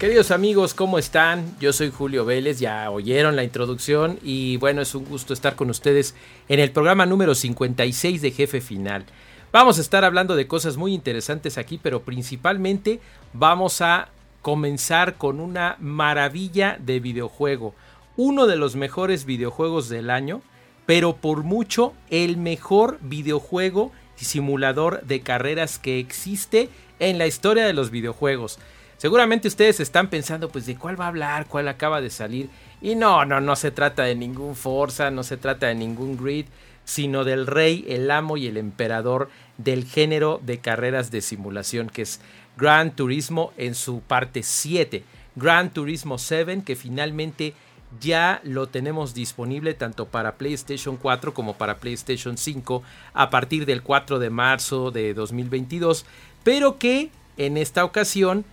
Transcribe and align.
Queridos 0.00 0.30
amigos, 0.30 0.72
¿cómo 0.72 0.98
están? 0.98 1.44
Yo 1.60 1.74
soy 1.74 1.90
Julio 1.90 2.24
Vélez, 2.24 2.58
ya 2.58 2.90
oyeron 2.90 3.36
la 3.36 3.44
introducción 3.44 4.18
y 4.22 4.56
bueno, 4.56 4.80
es 4.80 4.94
un 4.94 5.04
gusto 5.04 5.34
estar 5.34 5.56
con 5.56 5.68
ustedes 5.68 6.14
en 6.48 6.58
el 6.58 6.70
programa 6.70 7.04
número 7.04 7.34
56 7.34 8.22
de 8.22 8.30
Jefe 8.30 8.62
Final. 8.62 9.04
Vamos 9.52 9.76
a 9.76 9.82
estar 9.82 10.06
hablando 10.06 10.36
de 10.36 10.46
cosas 10.46 10.78
muy 10.78 10.94
interesantes 10.94 11.58
aquí, 11.58 11.78
pero 11.82 12.00
principalmente 12.00 12.98
vamos 13.34 13.82
a 13.82 14.08
comenzar 14.40 15.18
con 15.18 15.38
una 15.38 15.76
maravilla 15.80 16.78
de 16.80 16.98
videojuego. 16.98 17.74
Uno 18.16 18.46
de 18.46 18.56
los 18.56 18.76
mejores 18.76 19.26
videojuegos 19.26 19.90
del 19.90 20.08
año, 20.08 20.40
pero 20.86 21.16
por 21.16 21.42
mucho 21.42 21.92
el 22.08 22.38
mejor 22.38 22.98
videojuego 23.02 23.92
y 24.18 24.24
simulador 24.24 25.02
de 25.02 25.20
carreras 25.20 25.78
que 25.78 25.98
existe 25.98 26.70
en 27.00 27.18
la 27.18 27.26
historia 27.26 27.66
de 27.66 27.74
los 27.74 27.90
videojuegos. 27.90 28.58
Seguramente 29.00 29.48
ustedes 29.48 29.80
están 29.80 30.10
pensando, 30.10 30.50
pues, 30.50 30.66
de 30.66 30.76
cuál 30.76 31.00
va 31.00 31.06
a 31.06 31.08
hablar, 31.08 31.46
cuál 31.46 31.68
acaba 31.68 32.02
de 32.02 32.10
salir. 32.10 32.50
Y 32.82 32.96
no, 32.96 33.24
no, 33.24 33.40
no 33.40 33.56
se 33.56 33.70
trata 33.70 34.02
de 34.02 34.14
ningún 34.14 34.54
Forza, 34.54 35.10
no 35.10 35.22
se 35.22 35.38
trata 35.38 35.68
de 35.68 35.74
ningún 35.74 36.18
Grid, 36.18 36.44
sino 36.84 37.24
del 37.24 37.46
rey, 37.46 37.86
el 37.88 38.10
amo 38.10 38.36
y 38.36 38.46
el 38.46 38.58
emperador 38.58 39.30
del 39.56 39.86
género 39.86 40.38
de 40.44 40.58
carreras 40.58 41.10
de 41.10 41.22
simulación, 41.22 41.88
que 41.88 42.02
es 42.02 42.20
Gran 42.58 42.90
Turismo 42.90 43.54
en 43.56 43.74
su 43.74 44.02
parte 44.02 44.42
7. 44.42 45.02
Gran 45.34 45.70
Turismo 45.70 46.18
7, 46.18 46.62
que 46.62 46.76
finalmente 46.76 47.54
ya 48.02 48.42
lo 48.44 48.66
tenemos 48.66 49.14
disponible 49.14 49.72
tanto 49.72 50.08
para 50.08 50.34
PlayStation 50.34 50.98
4 50.98 51.32
como 51.32 51.54
para 51.54 51.78
PlayStation 51.78 52.36
5 52.36 52.82
a 53.14 53.30
partir 53.30 53.64
del 53.64 53.82
4 53.82 54.18
de 54.18 54.28
marzo 54.28 54.90
de 54.90 55.14
2022, 55.14 56.04
pero 56.44 56.76
que 56.76 57.08
en 57.38 57.56
esta 57.56 57.82
ocasión 57.86 58.44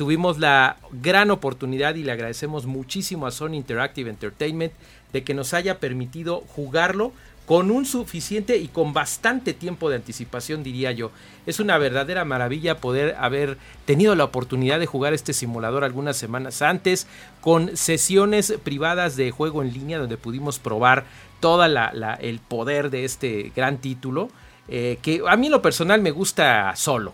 tuvimos 0.00 0.38
la 0.38 0.78
gran 0.92 1.30
oportunidad 1.30 1.94
y 1.94 2.04
le 2.04 2.12
agradecemos 2.12 2.64
muchísimo 2.64 3.26
a 3.26 3.30
Sony 3.30 3.52
Interactive 3.52 4.08
Entertainment 4.08 4.72
de 5.12 5.22
que 5.24 5.34
nos 5.34 5.52
haya 5.52 5.78
permitido 5.78 6.42
jugarlo 6.56 7.12
con 7.44 7.70
un 7.70 7.84
suficiente 7.84 8.56
y 8.56 8.68
con 8.68 8.94
bastante 8.94 9.52
tiempo 9.52 9.90
de 9.90 9.96
anticipación, 9.96 10.62
diría 10.62 10.90
yo. 10.92 11.10
Es 11.44 11.60
una 11.60 11.76
verdadera 11.76 12.24
maravilla 12.24 12.78
poder 12.78 13.14
haber 13.18 13.58
tenido 13.84 14.14
la 14.14 14.24
oportunidad 14.24 14.80
de 14.80 14.86
jugar 14.86 15.12
este 15.12 15.34
simulador 15.34 15.84
algunas 15.84 16.16
semanas 16.16 16.62
antes, 16.62 17.06
con 17.42 17.76
sesiones 17.76 18.54
privadas 18.64 19.16
de 19.16 19.30
juego 19.32 19.60
en 19.60 19.74
línea 19.74 19.98
donde 19.98 20.16
pudimos 20.16 20.58
probar 20.58 21.04
todo 21.40 21.62
el 21.62 22.40
poder 22.48 22.88
de 22.88 23.04
este 23.04 23.52
gran 23.54 23.76
título, 23.76 24.30
eh, 24.66 24.98
que 25.02 25.20
a 25.28 25.36
mí 25.36 25.48
en 25.48 25.52
lo 25.52 25.60
personal 25.60 26.00
me 26.00 26.10
gusta 26.10 26.74
solo. 26.74 27.12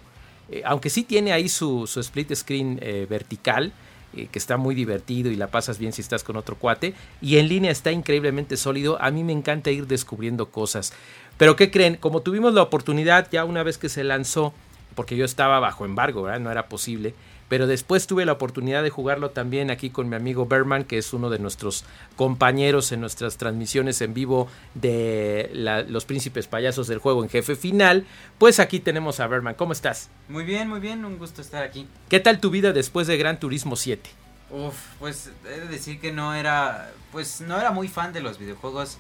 Eh, 0.51 0.63
aunque 0.65 0.91
sí 0.91 1.03
tiene 1.03 1.33
ahí 1.33 1.49
su, 1.49 1.85
split 1.85 2.35
screen 2.35 2.79
eh, 2.83 3.07
vertical, 3.09 3.73
eh, 4.15 4.29
que 4.31 4.39
está 4.39 4.57
muy 4.57 4.75
divertido 4.75 5.31
y 5.31 5.37
la 5.37 5.49
pasas 5.49 5.79
bien 5.79 5.93
si 5.93 6.01
estás 6.03 6.23
con 6.23 6.37
otro 6.37 6.57
cuate, 6.57 6.95
y 7.21 7.39
en 7.39 7.49
línea 7.49 7.71
está 7.71 7.93
increíblemente 7.93 8.57
sólido, 8.57 9.01
a 9.01 9.11
mí 9.11 9.25
me 9.25 9.33
encanta 9.33 9.71
ir 9.71 9.87
descubriendo 9.87 10.51
cosas. 10.51 10.93
Pero 11.37 11.57
¿qué 11.57 11.71
creen? 11.71 11.97
Como 11.97 12.23
tuvimos 12.23 12.55
la 12.55 12.63
oportunidad 12.63 13.29
ya 13.31 13.45
una 13.45 13.63
vez 13.63 13.79
que 13.79 13.89
se 13.89 14.05
lanzó, 14.05 14.55
porque 14.95 15.17
yo 15.17 15.25
estaba 15.25 15.61
bajo 15.61 15.85
embargo, 15.85 16.27
no 16.39 16.51
era 16.51 16.69
posible, 16.69 17.15
pero 17.49 17.67
después 17.67 18.07
tuve 18.07 18.25
la 18.25 18.33
oportunidad 18.33 18.83
de 18.83 18.91
jugarlo 18.91 19.31
también 19.31 19.71
aquí 19.71 19.91
con 19.91 20.09
mi 20.09 20.17
amigo 20.17 20.47
Berman, 20.47 20.85
que 20.85 20.99
es 20.99 21.13
uno 21.13 21.31
de 21.31 21.39
nuestros 21.39 21.85
compañeros 22.17 22.93
en 22.93 23.01
nuestras 23.01 23.37
transmisiones 23.37 24.01
en 24.01 24.15
vivo 24.15 24.49
de 24.75 25.51
los 25.89 26.05
príncipes 26.05 26.47
payasos 26.47 26.89
del 26.89 26.99
juego 26.99 27.23
en 27.23 27.31
jefe 27.31 27.57
final. 27.57 28.07
Pues 28.39 28.59
aquí 28.59 28.81
tenemos 28.81 29.21
a 29.21 29.27
Berman. 29.27 29.55
¿Cómo 29.55 29.73
estás? 29.73 30.09
Muy 30.29 30.45
bien, 30.45 30.69
muy 30.69 30.81
bien, 30.81 31.05
un 31.05 31.19
gusto 31.19 31.41
estar 31.41 31.63
aquí. 31.63 31.87
¿Qué 32.09 32.21
tal 32.21 32.41
tu 32.41 32.51
vida 32.51 32.73
después 32.73 33.07
de 33.07 33.17
Gran 33.17 33.39
Turismo 33.39 33.77
7? 33.77 34.11
Uf, 34.51 34.77
pues 34.99 35.31
he 35.45 35.61
de 35.61 35.67
decir 35.67 36.01
que 36.01 36.13
no 36.13 36.35
era, 36.35 36.93
pues 37.13 37.41
no 37.41 37.59
era 37.59 37.71
muy 37.71 37.89
fan 37.89 38.13
de 38.13 38.21
los 38.21 38.39
videojuegos 38.39 38.99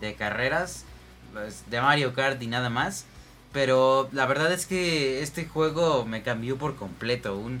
de 0.00 0.14
carreras, 0.14 0.84
pues, 1.32 1.64
de 1.70 1.80
Mario 1.80 2.14
Kart 2.14 2.40
y 2.42 2.46
nada 2.46 2.70
más. 2.70 3.06
Pero 3.52 4.08
la 4.12 4.26
verdad 4.26 4.52
es 4.52 4.66
que 4.66 5.22
este 5.22 5.46
juego 5.46 6.04
me 6.04 6.22
cambió 6.22 6.58
por 6.58 6.76
completo. 6.76 7.36
Un, 7.36 7.60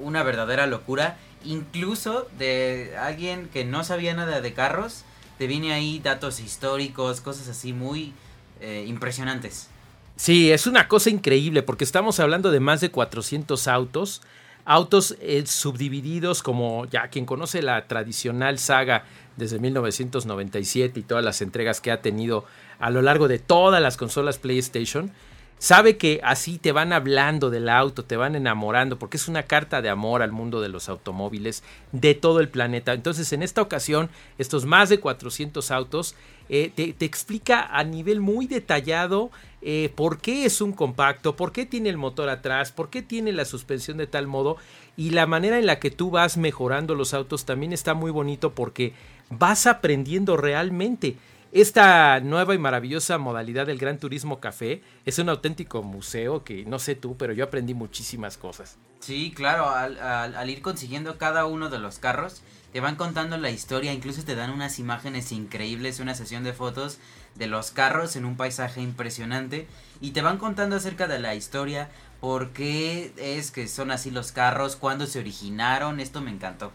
una 0.00 0.22
verdadera 0.22 0.66
locura. 0.66 1.18
Incluso 1.44 2.28
de 2.38 2.96
alguien 2.98 3.48
que 3.52 3.64
no 3.64 3.84
sabía 3.84 4.14
nada 4.14 4.40
de 4.40 4.52
carros, 4.52 5.04
te 5.38 5.46
viene 5.46 5.72
ahí 5.72 6.00
datos 6.00 6.40
históricos, 6.40 7.20
cosas 7.20 7.48
así 7.48 7.72
muy 7.72 8.12
eh, 8.60 8.84
impresionantes. 8.88 9.68
Sí, 10.16 10.50
es 10.50 10.66
una 10.66 10.88
cosa 10.88 11.10
increíble 11.10 11.62
porque 11.62 11.84
estamos 11.84 12.18
hablando 12.18 12.50
de 12.50 12.58
más 12.58 12.80
de 12.80 12.90
400 12.90 13.68
autos, 13.68 14.20
autos 14.64 15.16
eh, 15.20 15.46
subdivididos 15.46 16.42
como 16.42 16.86
ya 16.86 17.06
quien 17.06 17.24
conoce 17.24 17.62
la 17.62 17.86
tradicional 17.86 18.58
saga 18.58 19.04
desde 19.36 19.60
1997 19.60 20.98
y 20.98 21.02
todas 21.04 21.24
las 21.24 21.40
entregas 21.40 21.80
que 21.80 21.92
ha 21.92 22.02
tenido 22.02 22.44
a 22.80 22.90
lo 22.90 23.00
largo 23.00 23.28
de 23.28 23.38
todas 23.38 23.80
las 23.80 23.96
consolas 23.96 24.38
PlayStation 24.38 25.12
Sabe 25.58 25.96
que 25.96 26.20
así 26.22 26.58
te 26.58 26.70
van 26.70 26.92
hablando 26.92 27.50
del 27.50 27.68
auto, 27.68 28.04
te 28.04 28.16
van 28.16 28.36
enamorando, 28.36 28.98
porque 28.98 29.16
es 29.16 29.26
una 29.26 29.42
carta 29.42 29.82
de 29.82 29.88
amor 29.88 30.22
al 30.22 30.30
mundo 30.30 30.60
de 30.60 30.68
los 30.68 30.88
automóviles 30.88 31.64
de 31.90 32.14
todo 32.14 32.38
el 32.38 32.48
planeta. 32.48 32.92
Entonces, 32.92 33.32
en 33.32 33.42
esta 33.42 33.60
ocasión, 33.60 34.08
estos 34.38 34.66
más 34.66 34.88
de 34.88 35.00
400 35.00 35.72
autos 35.72 36.14
eh, 36.48 36.70
te, 36.74 37.04
explica 37.04 37.62
a 37.76 37.82
nivel 37.84 38.20
muy 38.20 38.46
detallado 38.46 39.30
eh, 39.60 39.92
por 39.94 40.20
qué 40.20 40.44
es 40.44 40.60
un 40.60 40.72
compacto, 40.72 41.36
por 41.36 41.52
qué 41.52 41.66
tiene 41.66 41.88
el 41.88 41.96
motor 41.96 42.28
atrás, 42.28 42.70
por 42.70 42.88
qué 42.88 43.02
tiene 43.02 43.32
la 43.32 43.44
suspensión 43.44 43.98
de 43.98 44.06
tal 44.06 44.26
modo 44.26 44.56
y 44.96 45.10
la 45.10 45.26
manera 45.26 45.58
en 45.58 45.66
la 45.66 45.78
que 45.78 45.90
tú 45.90 46.10
vas 46.10 46.36
mejorando 46.36 46.94
los 46.94 47.12
autos 47.12 47.44
también 47.44 47.72
está 47.72 47.94
muy 47.94 48.10
bonito 48.10 48.54
porque 48.54 48.94
vas 49.28 49.66
aprendiendo 49.66 50.36
realmente. 50.36 51.16
Esta 51.50 52.20
nueva 52.20 52.54
y 52.54 52.58
maravillosa 52.58 53.16
modalidad 53.16 53.66
del 53.66 53.78
Gran 53.78 53.98
Turismo 53.98 54.38
Café 54.38 54.82
es 55.06 55.18
un 55.18 55.30
auténtico 55.30 55.82
museo 55.82 56.44
que 56.44 56.66
no 56.66 56.78
sé 56.78 56.94
tú, 56.94 57.16
pero 57.16 57.32
yo 57.32 57.44
aprendí 57.44 57.72
muchísimas 57.72 58.36
cosas. 58.36 58.76
Sí, 59.00 59.32
claro, 59.34 59.70
al, 59.70 60.50
ir 60.50 60.60
consiguiendo 60.60 61.16
cada 61.16 61.46
uno 61.46 61.70
de 61.70 61.78
los 61.78 61.98
carros, 61.98 62.42
te 62.74 62.80
van 62.80 62.96
contando 62.96 63.38
la 63.38 63.48
historia, 63.48 63.94
incluso 63.94 64.24
te 64.24 64.34
dan 64.34 64.50
unas 64.50 64.78
imágenes 64.78 65.32
increíbles, 65.32 66.00
una 66.00 66.14
sesión 66.14 66.44
de 66.44 66.52
fotos 66.52 66.98
de 67.34 67.46
los 67.46 67.70
carros 67.70 68.16
en 68.16 68.26
un 68.26 68.36
paisaje 68.36 68.82
impresionante 68.82 69.66
y 70.02 70.10
te 70.10 70.20
van 70.20 70.36
contando 70.36 70.76
acerca 70.76 71.06
de 71.06 71.18
la 71.18 71.34
historia, 71.34 71.88
por 72.20 72.50
qué 72.50 73.12
es 73.16 73.52
que 73.52 73.68
son 73.68 73.90
así 73.90 74.10
los 74.10 74.32
carros, 74.32 74.76
cuándo 74.76 75.06
se 75.06 75.20
originaron, 75.20 75.98
esto 75.98 76.20
me 76.20 76.30
encantó. 76.30 76.72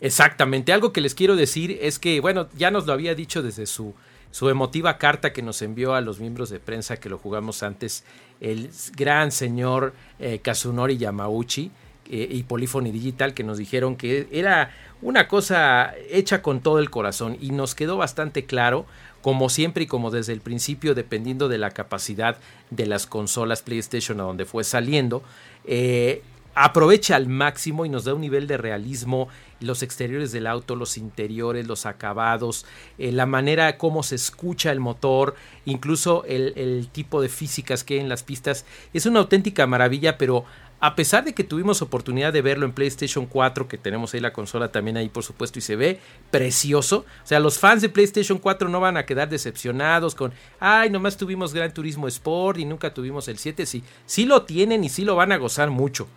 Exactamente, 0.00 0.72
algo 0.72 0.92
que 0.92 1.00
les 1.00 1.14
quiero 1.14 1.36
decir 1.36 1.78
es 1.80 1.98
que, 1.98 2.20
bueno, 2.20 2.48
ya 2.56 2.70
nos 2.70 2.86
lo 2.86 2.92
había 2.92 3.14
dicho 3.14 3.42
desde 3.42 3.66
su, 3.66 3.94
su 4.30 4.50
emotiva 4.50 4.98
carta 4.98 5.32
que 5.32 5.40
nos 5.40 5.62
envió 5.62 5.94
a 5.94 6.02
los 6.02 6.20
miembros 6.20 6.50
de 6.50 6.60
prensa 6.60 6.98
que 6.98 7.08
lo 7.08 7.16
jugamos 7.18 7.62
antes, 7.62 8.04
el 8.40 8.70
gran 8.94 9.32
señor 9.32 9.94
eh, 10.18 10.40
Kazunori 10.40 10.98
Yamauchi 10.98 11.70
eh, 12.10 12.28
y 12.30 12.42
Polyphony 12.42 12.90
Digital, 12.92 13.32
que 13.32 13.44
nos 13.44 13.56
dijeron 13.56 13.96
que 13.96 14.28
era 14.30 14.70
una 15.00 15.28
cosa 15.28 15.94
hecha 16.10 16.42
con 16.42 16.60
todo 16.60 16.78
el 16.78 16.90
corazón 16.90 17.38
y 17.40 17.50
nos 17.50 17.74
quedó 17.74 17.96
bastante 17.96 18.44
claro, 18.44 18.84
como 19.22 19.48
siempre 19.48 19.84
y 19.84 19.86
como 19.86 20.10
desde 20.10 20.34
el 20.34 20.40
principio, 20.40 20.94
dependiendo 20.94 21.48
de 21.48 21.58
la 21.58 21.70
capacidad 21.70 22.36
de 22.70 22.86
las 22.86 23.06
consolas 23.06 23.62
PlayStation 23.62 24.20
a 24.20 24.24
donde 24.24 24.44
fue 24.44 24.62
saliendo, 24.62 25.22
eh, 25.64 26.22
aprovecha 26.56 27.16
al 27.16 27.28
máximo 27.28 27.84
y 27.84 27.90
nos 27.90 28.04
da 28.04 28.14
un 28.14 28.22
nivel 28.22 28.46
de 28.46 28.56
realismo, 28.56 29.28
los 29.60 29.82
exteriores 29.82 30.32
del 30.32 30.46
auto, 30.46 30.74
los 30.74 30.96
interiores, 30.96 31.66
los 31.66 31.84
acabados, 31.84 32.64
eh, 32.96 33.12
la 33.12 33.26
manera 33.26 33.76
como 33.76 34.02
se 34.02 34.14
escucha 34.14 34.72
el 34.72 34.80
motor, 34.80 35.34
incluso 35.66 36.24
el, 36.24 36.88
tipo 36.92 37.20
de 37.20 37.28
físicas 37.28 37.84
que 37.84 37.94
hay 37.94 38.00
en 38.00 38.08
las 38.08 38.22
pistas. 38.22 38.64
Es 38.94 39.04
una 39.04 39.20
auténtica 39.20 39.66
maravilla, 39.66 40.16
pero 40.16 40.46
a 40.80 40.96
pesar 40.96 41.24
de 41.24 41.34
que 41.34 41.44
tuvimos 41.44 41.82
oportunidad 41.82 42.32
de 42.32 42.40
verlo 42.40 42.64
en 42.64 42.72
PlayStation 42.72 43.26
4, 43.26 43.68
que 43.68 43.76
tenemos 43.76 44.14
ahí 44.14 44.20
la 44.20 44.32
consola 44.32 44.72
también 44.72 44.96
ahí 44.96 45.10
por 45.10 45.24
supuesto 45.24 45.58
y 45.58 45.62
se 45.62 45.76
ve 45.76 46.00
precioso, 46.30 47.04
o 47.22 47.26
sea, 47.26 47.38
los 47.38 47.58
fans 47.58 47.82
de 47.82 47.90
PlayStation 47.90 48.38
4 48.38 48.70
no 48.70 48.80
van 48.80 48.96
a 48.96 49.04
quedar 49.04 49.28
decepcionados 49.28 50.14
con, 50.14 50.32
ay, 50.58 50.88
nomás 50.88 51.18
tuvimos 51.18 51.52
Gran 51.52 51.74
Turismo 51.74 52.08
Sport 52.08 52.60
y 52.60 52.64
nunca 52.64 52.94
tuvimos 52.94 53.28
el 53.28 53.36
7, 53.36 53.66
sí, 53.66 53.84
sí 54.06 54.24
lo 54.24 54.44
tienen 54.44 54.84
y 54.84 54.88
sí 54.88 55.04
lo 55.04 55.16
van 55.16 55.32
a 55.32 55.36
gozar 55.36 55.68
mucho. 55.68 56.08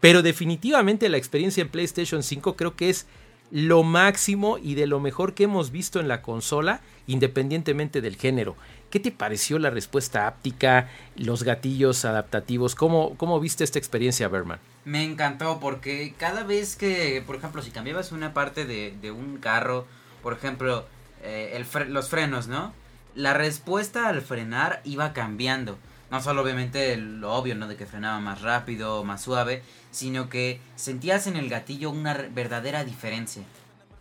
Pero 0.00 0.22
definitivamente 0.22 1.08
la 1.08 1.16
experiencia 1.16 1.62
en 1.62 1.68
PlayStation 1.68 2.22
5 2.22 2.56
creo 2.56 2.76
que 2.76 2.90
es 2.90 3.06
lo 3.50 3.82
máximo 3.82 4.58
y 4.58 4.74
de 4.74 4.86
lo 4.86 5.00
mejor 5.00 5.34
que 5.34 5.44
hemos 5.44 5.70
visto 5.70 6.00
en 6.00 6.08
la 6.08 6.22
consola, 6.22 6.80
independientemente 7.06 8.00
del 8.00 8.16
género. 8.16 8.56
¿Qué 8.90 9.00
te 9.00 9.10
pareció 9.10 9.58
la 9.58 9.70
respuesta 9.70 10.26
áptica, 10.26 10.88
los 11.16 11.42
gatillos 11.42 12.04
adaptativos? 12.04 12.74
¿Cómo, 12.74 13.16
cómo 13.16 13.40
viste 13.40 13.64
esta 13.64 13.78
experiencia, 13.78 14.28
Berman? 14.28 14.60
Me 14.84 15.04
encantó 15.04 15.60
porque 15.60 16.14
cada 16.16 16.44
vez 16.44 16.76
que, 16.76 17.22
por 17.26 17.36
ejemplo, 17.36 17.62
si 17.62 17.70
cambiabas 17.70 18.12
una 18.12 18.32
parte 18.32 18.64
de, 18.64 19.10
un 19.10 19.38
carro, 19.38 19.86
por 20.22 20.32
ejemplo, 20.32 20.86
eh, 21.22 21.62
los 21.88 22.08
frenos, 22.08 22.48
¿no? 22.48 22.72
La 23.14 23.34
respuesta 23.34 24.08
al 24.08 24.22
frenar 24.22 24.80
iba 24.84 25.12
cambiando. 25.12 25.78
No 26.10 26.22
solo 26.22 26.42
obviamente 26.42 26.96
lo 26.96 27.34
obvio, 27.34 27.54
¿no? 27.54 27.68
De 27.68 27.76
que 27.76 27.86
frenaba 27.86 28.18
más 28.20 28.42
rápido, 28.42 29.04
más 29.04 29.22
suave, 29.22 29.62
sino 29.90 30.28
que 30.28 30.60
sentías 30.76 31.26
en 31.26 31.36
el 31.36 31.48
gatillo 31.48 31.90
una 31.90 32.14
verdadera 32.14 32.84
diferencia. 32.84 33.42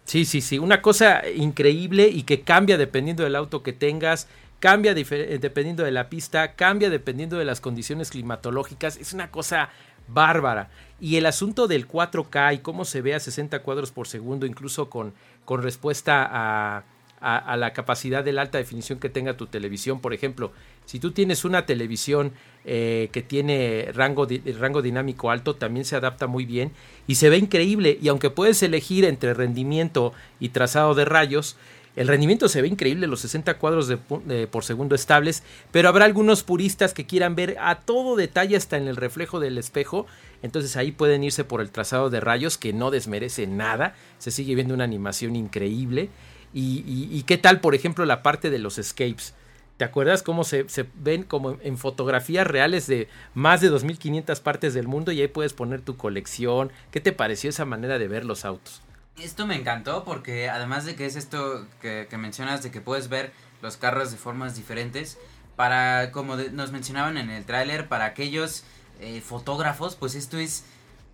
Sí, 0.06 0.24
sí, 0.24 0.39
sí, 0.39 0.57
una 0.57 0.81
cosa 0.81 1.27
increíble 1.30 2.07
y 2.07 2.24
que 2.24 2.42
cambia 2.42 2.77
dependiendo 2.77 3.24
del 3.24 3.36
auto 3.36 3.62
que 3.62 3.74
tengas, 3.74 4.30
cambia 4.62 4.94
eh, 4.94 5.39
dependiendo 5.42 5.83
de 5.83 5.92
la 5.92 6.07
pista, 6.07 6.54
cambia 6.54 6.89
dependiendo 6.89 7.38
de 7.38 7.44
las 7.44 7.59
condiciones 7.59 8.12
climatológicas, 8.12 8.95
es 8.95 9.12
una 9.12 9.30
cosa 9.31 9.69
bárbara. 10.07 10.69
Y 11.00 11.18
el 11.18 11.25
asunto 11.25 11.68
del 11.68 11.88
4K 11.88 12.56
y 12.56 12.57
cómo 12.59 12.86
se 12.86 13.01
ve 13.01 13.15
a 13.15 13.19
60 13.19 13.59
cuadros 13.59 13.92
por 13.92 14.07
segundo, 14.07 14.45
incluso 14.45 14.89
con, 14.89 15.13
con 15.45 15.62
respuesta 15.62 16.27
a, 16.31 16.83
a, 17.19 17.58
la 17.58 17.74
capacidad 17.74 18.24
de 18.24 18.31
la 18.31 18.44
alta 18.44 18.58
definición 18.58 19.00
que 19.00 19.10
tenga 19.10 19.38
tu 19.38 19.48
televisión. 19.48 20.00
Por 20.00 20.14
ejemplo, 20.14 20.52
si 20.86 21.00
tú 21.00 21.12
tienes 21.12 21.46
una 21.46 21.66
televisión 21.66 22.31
eh, 22.66 23.10
que 23.12 23.22
tiene 23.22 23.90
rango, 23.94 24.28
rango 24.60 24.81
dinámico 24.81 25.31
alto, 25.31 25.56
también 25.56 25.86
se 25.86 25.96
adapta 25.96 26.28
muy 26.28 26.46
bien 26.46 26.72
y 27.08 27.16
se 27.16 27.30
ve 27.30 27.38
increíble. 27.38 27.98
Y 28.02 28.08
aunque 28.10 28.30
puedes 28.30 28.62
elegir 28.64 29.06
entre 29.06 29.34
rendimiento 29.34 30.14
y 30.40 30.50
trazado 30.50 30.94
de 30.94 31.06
rayos, 31.06 31.58
el 31.98 32.08
rendimiento 32.08 32.48
se 32.48 32.62
ve 32.62 32.68
increíble, 32.68 33.08
los 33.08 33.22
60 33.22 33.58
cuadros 33.58 33.88
de, 33.88 33.98
por 34.46 34.64
segundo 34.64 34.94
estables, 34.94 35.42
pero 35.72 35.90
habrá 35.90 36.06
algunos 36.06 36.44
puristas 36.44 36.94
que 36.94 37.08
quieran 37.08 37.36
ver 37.36 37.58
a 37.60 37.80
todo 37.80 38.16
detalle 38.16 38.56
hasta 38.56 38.78
en 38.78 38.88
el 38.88 38.98
reflejo 38.98 39.40
del 39.40 39.58
espejo. 39.58 40.06
Entonces 40.44 40.78
ahí 40.78 40.92
pueden 40.92 41.24
irse 41.24 41.44
por 41.44 41.60
el 41.60 41.72
trazado 41.72 42.12
de 42.12 42.19
rayos 42.19 42.60
que 42.60 42.72
no 42.72 42.92
desmerece 42.92 43.48
nada. 43.48 43.96
Se 44.19 44.30
sigue 44.30 44.54
viendo 44.54 44.75
una 44.75 44.84
animación 44.84 45.36
increíble. 45.36 46.12
Y, 46.53 47.23
qué 47.23 47.38
tal, 47.38 47.59
por 47.59 47.75
ejemplo, 47.75 48.05
la 48.05 48.23
parte 48.23 48.49
de 48.49 48.59
los 48.59 48.77
escapes. 48.77 49.33
¿Te 49.77 49.85
acuerdas 49.85 50.23
cómo 50.23 50.44
se, 50.44 50.65
ven 50.95 51.21
como 51.21 51.57
en 51.61 51.77
fotografías 51.77 52.47
reales 52.47 52.88
de 52.88 53.07
más 53.35 53.61
de 53.61 53.71
2.500 53.71 54.41
partes 54.41 54.73
del 54.73 54.88
mundo 54.88 55.11
y 55.11 55.21
ahí 55.21 55.27
puedes 55.27 55.53
poner 55.53 55.81
tu 55.81 55.97
colección? 55.97 56.71
¿Qué 56.89 56.99
te 56.99 57.11
pareció 57.11 57.51
esa 57.51 57.65
manera 57.65 57.99
de 57.99 58.07
ver 58.07 58.25
los 58.25 58.44
autos? 58.44 58.81
Esto 59.17 59.45
me 59.45 59.55
encantó 59.55 60.03
porque 60.03 60.49
además 60.49 60.85
de 60.85 60.95
que 60.95 61.05
es 61.05 61.15
esto 61.15 61.67
que, 61.79 62.07
mencionas 62.17 62.63
de 62.63 62.71
que 62.71 62.81
puedes 62.81 63.07
ver 63.07 63.31
los 63.61 63.77
carros 63.77 64.11
de 64.11 64.17
formas 64.17 64.55
diferentes, 64.55 65.19
para 65.55 66.11
como 66.11 66.38
nos 66.38 66.71
mencionaban 66.71 67.17
en 67.17 67.29
el 67.29 67.45
tráiler, 67.45 67.88
para 67.88 68.05
aquellos 68.05 68.63
eh, 68.99 69.21
fotógrafos, 69.21 69.95
pues 69.95 70.15
esto 70.15 70.39
es 70.39 70.65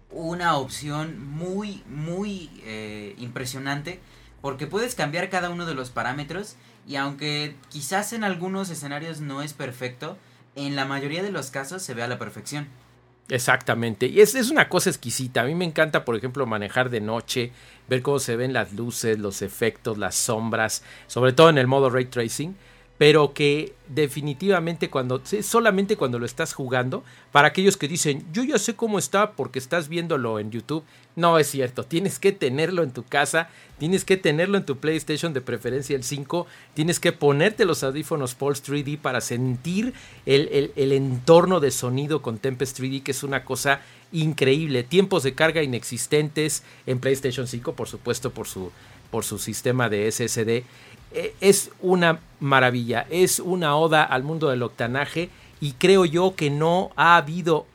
una 0.09 0.57
opción 0.57 1.25
muy, 1.25 1.83
muy 1.87 2.49
eh, 2.63 3.15
impresionante 3.17 3.99
porque 4.43 4.67
puedes 4.67 4.93
cambiar 4.93 5.29
cada 5.29 5.49
uno 5.49 5.65
de 5.65 5.73
los 5.73 5.89
parámetros 5.89 6.57
y 6.85 6.97
aunque 6.97 7.55
quizás 7.69 8.11
en 8.11 8.25
algunos 8.25 8.69
escenarios 8.69 9.21
no 9.21 9.41
es 9.41 9.53
perfecto, 9.53 10.17
en 10.55 10.75
la 10.75 10.83
mayoría 10.83 11.23
de 11.23 11.31
los 11.31 11.49
casos 11.49 11.81
se 11.81 11.93
ve 11.93 12.03
a 12.03 12.09
la 12.09 12.19
perfección. 12.19 12.67
Exactamente, 13.29 14.07
y 14.07 14.19
es, 14.19 14.35
es, 14.35 14.51
una 14.51 14.67
cosa 14.67 14.89
exquisita. 14.89 15.43
A 15.43 15.45
mí 15.45 15.55
me 15.55 15.63
encanta, 15.63 16.03
por 16.03 16.17
ejemplo, 16.17 16.45
manejar 16.45 16.89
de 16.89 16.99
noche, 16.99 17.53
ver 17.87 18.01
cómo 18.01 18.19
se 18.19 18.35
ven 18.35 18.51
las 18.51 18.73
luces, 18.73 19.17
los 19.17 19.41
efectos, 19.41 19.97
las 19.97 20.13
sombras, 20.13 20.83
sobre 21.07 21.31
todo 21.31 21.49
en 21.49 21.57
el 21.57 21.67
modo 21.67 21.89
ray 21.89 22.03
tracing 22.03 22.53
pero 23.03 23.33
que 23.33 23.73
definitivamente 23.89 24.89
cuando 24.89 25.21
solamente 25.41 25.97
cuando 25.97 26.19
lo 26.19 26.25
estás 26.25 26.53
jugando 26.53 27.03
para 27.33 27.49
aquellos 27.49 27.75
que 27.75 27.89
dicen 27.89 28.25
yo 28.31 28.45
ya 28.45 28.57
sé 28.57 28.77
cómo 28.77 28.97
está 28.97 29.33
porque 29.33 29.59
estás 29.59 29.89
viéndolo 29.89 30.39
en 30.39 30.51
YouTube 30.51 30.85
no 31.17 31.37
es 31.37 31.47
cierto 31.47 31.83
tienes 31.83 32.17
que 32.17 32.31
tenerlo 32.31 32.81
en 32.81 32.93
tu 32.93 33.03
casa 33.03 33.49
tienes 33.77 34.05
que 34.05 34.15
tenerlo 34.15 34.57
en 34.57 34.65
tu 34.65 34.77
PlayStation 34.77 35.33
de 35.33 35.41
preferencia 35.41 35.97
el 35.97 36.05
5 36.05 36.47
tienes 36.75 37.01
que 37.01 37.11
ponerte 37.11 37.65
los 37.65 37.83
audífonos 37.83 38.35
Pulse 38.35 38.63
3D 38.63 38.97
para 38.97 39.19
sentir 39.19 39.93
el, 40.25 40.71
el 40.73 40.91
entorno 40.93 41.59
de 41.59 41.71
sonido 41.71 42.21
con 42.21 42.37
Tempest 42.37 42.79
3D 42.79 43.03
que 43.03 43.11
es 43.11 43.23
una 43.23 43.43
cosa 43.43 43.81
increíble. 44.13 44.83
Tiempos 44.83 45.23
de 45.23 45.33
carga 45.33 45.61
inexistentes 45.61 46.63
en 46.85 46.99
PlayStation 46.99 47.47
5 47.47 47.73
por 47.73 47.89
supuesto 47.89 48.31
por 48.31 48.47
su 48.47 48.71
por 49.11 49.25
su 49.25 49.37
sistema 49.37 49.89
de 49.89 50.09
SSD 50.09 50.63
es 51.41 51.71
una 51.81 52.19
maravilla, 52.39 53.05
es 53.09 53.39
una 53.39 53.75
oda 53.75 54.03
al 54.03 54.23
mundo 54.23 54.49
del 54.49 54.63
octanaje 54.63 55.29
y 55.61 55.73
creo 55.73 56.05
yo 56.05 56.35
que 56.35 56.49
no 56.49 56.91
ha 56.95 57.15
habido 57.15 57.65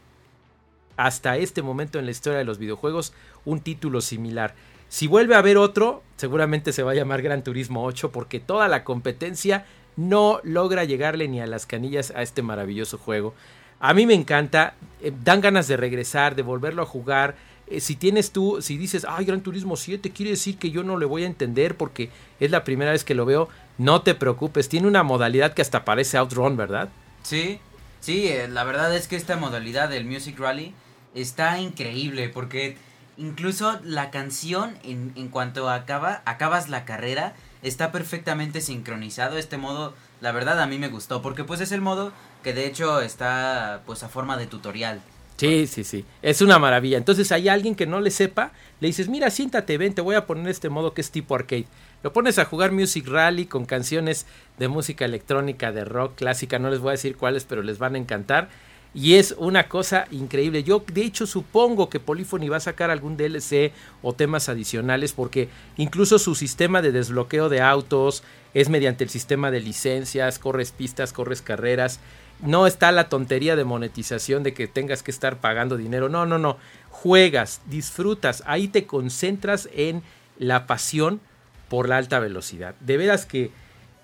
hasta 0.96 1.36
este 1.36 1.62
momento 1.62 1.98
en 1.98 2.04
la 2.04 2.10
historia 2.10 2.38
de 2.38 2.44
los 2.44 2.58
videojuegos 2.58 3.12
un 3.44 3.60
título 3.60 4.00
similar. 4.00 4.54
Si 4.88 5.06
vuelve 5.06 5.34
a 5.34 5.38
haber 5.38 5.56
otro, 5.56 6.02
seguramente 6.16 6.72
se 6.72 6.82
va 6.82 6.92
a 6.92 6.94
llamar 6.94 7.22
Gran 7.22 7.42
Turismo 7.42 7.84
8 7.84 8.10
porque 8.10 8.40
toda 8.40 8.68
la 8.68 8.84
competencia 8.84 9.64
no 9.96 10.40
logra 10.44 10.84
llegarle 10.84 11.28
ni 11.28 11.40
a 11.40 11.46
las 11.46 11.66
canillas 11.66 12.12
a 12.14 12.22
este 12.22 12.42
maravilloso 12.42 12.98
juego. 12.98 13.34
A 13.80 13.94
mí 13.94 14.06
me 14.06 14.14
encanta, 14.14 14.74
eh, 15.00 15.12
dan 15.24 15.40
ganas 15.40 15.68
de 15.68 15.76
regresar, 15.76 16.34
de 16.34 16.42
volverlo 16.42 16.82
a 16.82 16.86
jugar. 16.86 17.36
Eh, 17.70 17.80
si 17.80 17.96
tienes 17.96 18.30
tú, 18.32 18.58
si 18.62 18.76
dices, 18.76 19.06
ay, 19.08 19.24
Gran 19.24 19.42
Turismo 19.42 19.76
7, 19.76 20.10
quiere 20.10 20.30
decir 20.30 20.58
que 20.58 20.70
yo 20.70 20.82
no 20.82 20.96
le 20.96 21.06
voy 21.06 21.24
a 21.24 21.26
entender 21.26 21.76
porque 21.76 22.10
es 22.40 22.50
la 22.50 22.64
primera 22.64 22.92
vez 22.92 23.04
que 23.04 23.14
lo 23.14 23.24
veo, 23.24 23.48
no 23.76 24.02
te 24.02 24.14
preocupes, 24.14 24.68
tiene 24.68 24.86
una 24.86 25.02
modalidad 25.02 25.54
que 25.54 25.62
hasta 25.62 25.84
parece 25.84 26.16
Outrun, 26.16 26.56
¿verdad? 26.56 26.88
Sí, 27.22 27.60
sí, 28.00 28.28
eh, 28.28 28.48
la 28.48 28.64
verdad 28.64 28.94
es 28.94 29.08
que 29.08 29.16
esta 29.16 29.36
modalidad 29.36 29.88
del 29.88 30.04
Music 30.04 30.38
Rally 30.38 30.74
está 31.14 31.60
increíble 31.60 32.28
porque 32.28 32.76
incluso 33.16 33.78
la 33.82 34.10
canción 34.10 34.78
en, 34.82 35.12
en 35.16 35.28
cuanto 35.28 35.68
acaba, 35.68 36.22
acabas 36.24 36.68
la 36.68 36.84
carrera, 36.84 37.34
está 37.62 37.92
perfectamente 37.92 38.60
sincronizado. 38.60 39.36
Este 39.36 39.58
modo, 39.58 39.94
la 40.20 40.32
verdad 40.32 40.60
a 40.60 40.66
mí 40.66 40.78
me 40.78 40.88
gustó 40.88 41.20
porque 41.20 41.44
pues 41.44 41.60
es 41.60 41.72
el 41.72 41.80
modo 41.80 42.12
que 42.42 42.54
de 42.54 42.66
hecho 42.66 43.00
está 43.00 43.82
pues 43.84 44.02
a 44.02 44.08
forma 44.08 44.36
de 44.36 44.46
tutorial. 44.46 45.02
Sí, 45.38 45.68
sí, 45.68 45.84
sí. 45.84 46.04
Es 46.20 46.42
una 46.42 46.58
maravilla. 46.58 46.98
Entonces 46.98 47.30
hay 47.30 47.48
alguien 47.48 47.76
que 47.76 47.86
no 47.86 48.00
le 48.00 48.10
sepa, 48.10 48.50
le 48.80 48.88
dices, 48.88 49.08
mira, 49.08 49.30
siéntate, 49.30 49.78
ven, 49.78 49.94
te 49.94 50.00
voy 50.02 50.16
a 50.16 50.26
poner 50.26 50.48
este 50.48 50.68
modo 50.68 50.94
que 50.94 51.00
es 51.00 51.12
tipo 51.12 51.36
arcade. 51.36 51.66
Lo 52.02 52.12
pones 52.12 52.40
a 52.40 52.44
jugar 52.44 52.72
Music 52.72 53.06
Rally 53.06 53.46
con 53.46 53.64
canciones 53.64 54.26
de 54.58 54.66
música 54.66 55.04
electrónica, 55.04 55.70
de 55.70 55.84
rock 55.84 56.16
clásica, 56.16 56.58
no 56.58 56.70
les 56.70 56.80
voy 56.80 56.90
a 56.90 56.92
decir 56.92 57.16
cuáles, 57.16 57.44
pero 57.44 57.62
les 57.62 57.78
van 57.78 57.94
a 57.94 57.98
encantar. 57.98 58.48
Y 58.94 59.14
es 59.14 59.34
una 59.38 59.68
cosa 59.68 60.06
increíble. 60.10 60.64
Yo 60.64 60.82
de 60.92 61.02
hecho 61.02 61.26
supongo 61.26 61.88
que 61.88 62.00
Polyphony 62.00 62.48
va 62.48 62.56
a 62.56 62.60
sacar 62.60 62.90
algún 62.90 63.16
DLC 63.16 63.72
o 64.02 64.14
temas 64.14 64.48
adicionales 64.48 65.12
porque 65.12 65.48
incluso 65.76 66.18
su 66.18 66.34
sistema 66.34 66.82
de 66.82 66.90
desbloqueo 66.90 67.48
de 67.48 67.60
autos 67.60 68.24
es 68.54 68.70
mediante 68.70 69.04
el 69.04 69.10
sistema 69.10 69.52
de 69.52 69.60
licencias, 69.60 70.40
corres 70.40 70.72
pistas, 70.72 71.12
corres 71.12 71.42
carreras 71.42 72.00
no 72.40 72.66
está 72.66 72.92
la 72.92 73.08
tontería 73.08 73.56
de 73.56 73.64
monetización 73.64 74.42
de 74.42 74.54
que 74.54 74.68
tengas 74.68 75.02
que 75.02 75.10
estar 75.10 75.40
pagando 75.40 75.76
dinero. 75.76 76.08
No, 76.08 76.26
no, 76.26 76.38
no. 76.38 76.56
Juegas, 76.90 77.60
disfrutas, 77.66 78.42
ahí 78.46 78.68
te 78.68 78.86
concentras 78.86 79.68
en 79.72 80.02
la 80.38 80.66
pasión 80.66 81.20
por 81.68 81.88
la 81.88 81.96
alta 81.96 82.18
velocidad. 82.18 82.74
De 82.80 82.96
veras 82.96 83.26
que 83.26 83.50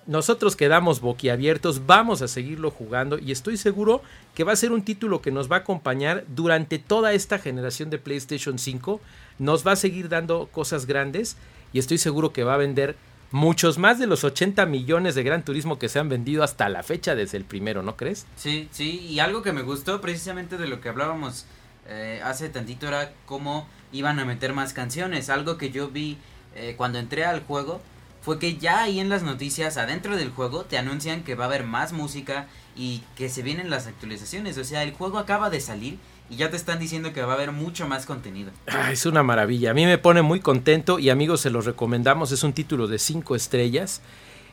nosotros 0.06 0.54
quedamos 0.54 1.00
boquiabiertos, 1.00 1.86
vamos 1.86 2.20
a 2.20 2.28
seguirlo 2.28 2.70
jugando 2.70 3.18
y 3.18 3.32
estoy 3.32 3.56
seguro 3.56 4.02
que 4.34 4.44
va 4.44 4.52
a 4.52 4.56
ser 4.56 4.72
un 4.72 4.84
título 4.84 5.22
que 5.22 5.30
nos 5.30 5.50
va 5.50 5.56
a 5.56 5.60
acompañar 5.60 6.24
durante 6.28 6.78
toda 6.78 7.14
esta 7.14 7.38
generación 7.38 7.88
de 7.88 7.98
PlayStation 7.98 8.58
5. 8.58 9.00
Nos 9.38 9.66
va 9.66 9.72
a 9.72 9.76
seguir 9.76 10.10
dando 10.10 10.48
cosas 10.52 10.86
grandes 10.86 11.36
y 11.72 11.78
estoy 11.78 11.98
seguro 11.98 12.32
que 12.32 12.44
va 12.44 12.54
a 12.54 12.58
vender 12.58 12.96
muchos 13.34 13.78
más 13.78 13.98
de 13.98 14.06
los 14.06 14.22
80 14.22 14.64
millones 14.66 15.16
de 15.16 15.24
Gran 15.24 15.44
Turismo 15.44 15.76
que 15.76 15.88
se 15.88 15.98
han 15.98 16.08
vendido 16.08 16.44
hasta 16.44 16.68
la 16.68 16.84
fecha 16.84 17.16
desde 17.16 17.36
el 17.36 17.44
primero, 17.44 17.82
¿no 17.82 17.96
crees? 17.96 18.26
Sí, 18.36 18.68
sí, 18.70 19.00
y 19.00 19.18
algo 19.18 19.42
que 19.42 19.52
me 19.52 19.62
gustó 19.62 20.00
precisamente 20.00 20.56
de 20.56 20.68
lo 20.68 20.80
que 20.80 20.88
hablábamos 20.88 21.44
eh, 21.88 22.20
hace 22.22 22.48
tantito 22.48 22.86
era 22.86 23.12
cómo 23.26 23.66
iban 23.90 24.20
a 24.20 24.24
meter 24.24 24.52
más 24.52 24.72
canciones. 24.72 25.30
Algo 25.30 25.58
que 25.58 25.72
yo 25.72 25.88
vi 25.88 26.16
eh, 26.54 26.74
cuando 26.76 27.00
entré 27.00 27.24
al 27.24 27.42
juego 27.42 27.80
fue 28.22 28.38
que 28.38 28.56
ya 28.56 28.84
ahí 28.84 29.00
en 29.00 29.08
las 29.08 29.24
noticias, 29.24 29.78
adentro 29.78 30.16
del 30.16 30.30
juego, 30.30 30.64
te 30.64 30.78
anuncian 30.78 31.24
que 31.24 31.34
va 31.34 31.44
a 31.44 31.48
haber 31.48 31.64
más 31.64 31.92
música 31.92 32.46
y 32.76 33.02
que 33.16 33.28
se 33.28 33.42
vienen 33.42 33.68
las 33.68 33.88
actualizaciones. 33.88 34.56
O 34.58 34.64
sea, 34.64 34.84
el 34.84 34.92
juego 34.92 35.18
acaba 35.18 35.50
de 35.50 35.60
salir 35.60 35.98
y 36.30 36.36
ya 36.36 36.50
te 36.50 36.56
están 36.56 36.78
diciendo 36.78 37.12
que 37.12 37.22
va 37.22 37.32
a 37.32 37.36
haber 37.36 37.52
mucho 37.52 37.86
más 37.86 38.06
contenido. 38.06 38.50
Ah, 38.66 38.90
es 38.90 39.06
una 39.06 39.22
maravilla. 39.22 39.70
A 39.70 39.74
mí 39.74 39.84
me 39.84 39.98
pone 39.98 40.22
muy 40.22 40.40
contento 40.40 40.98
y 40.98 41.10
amigos 41.10 41.42
se 41.42 41.50
los 41.50 41.66
recomendamos. 41.66 42.32
Es 42.32 42.42
un 42.42 42.52
título 42.52 42.86
de 42.86 42.98
5 42.98 43.36
estrellas. 43.36 44.00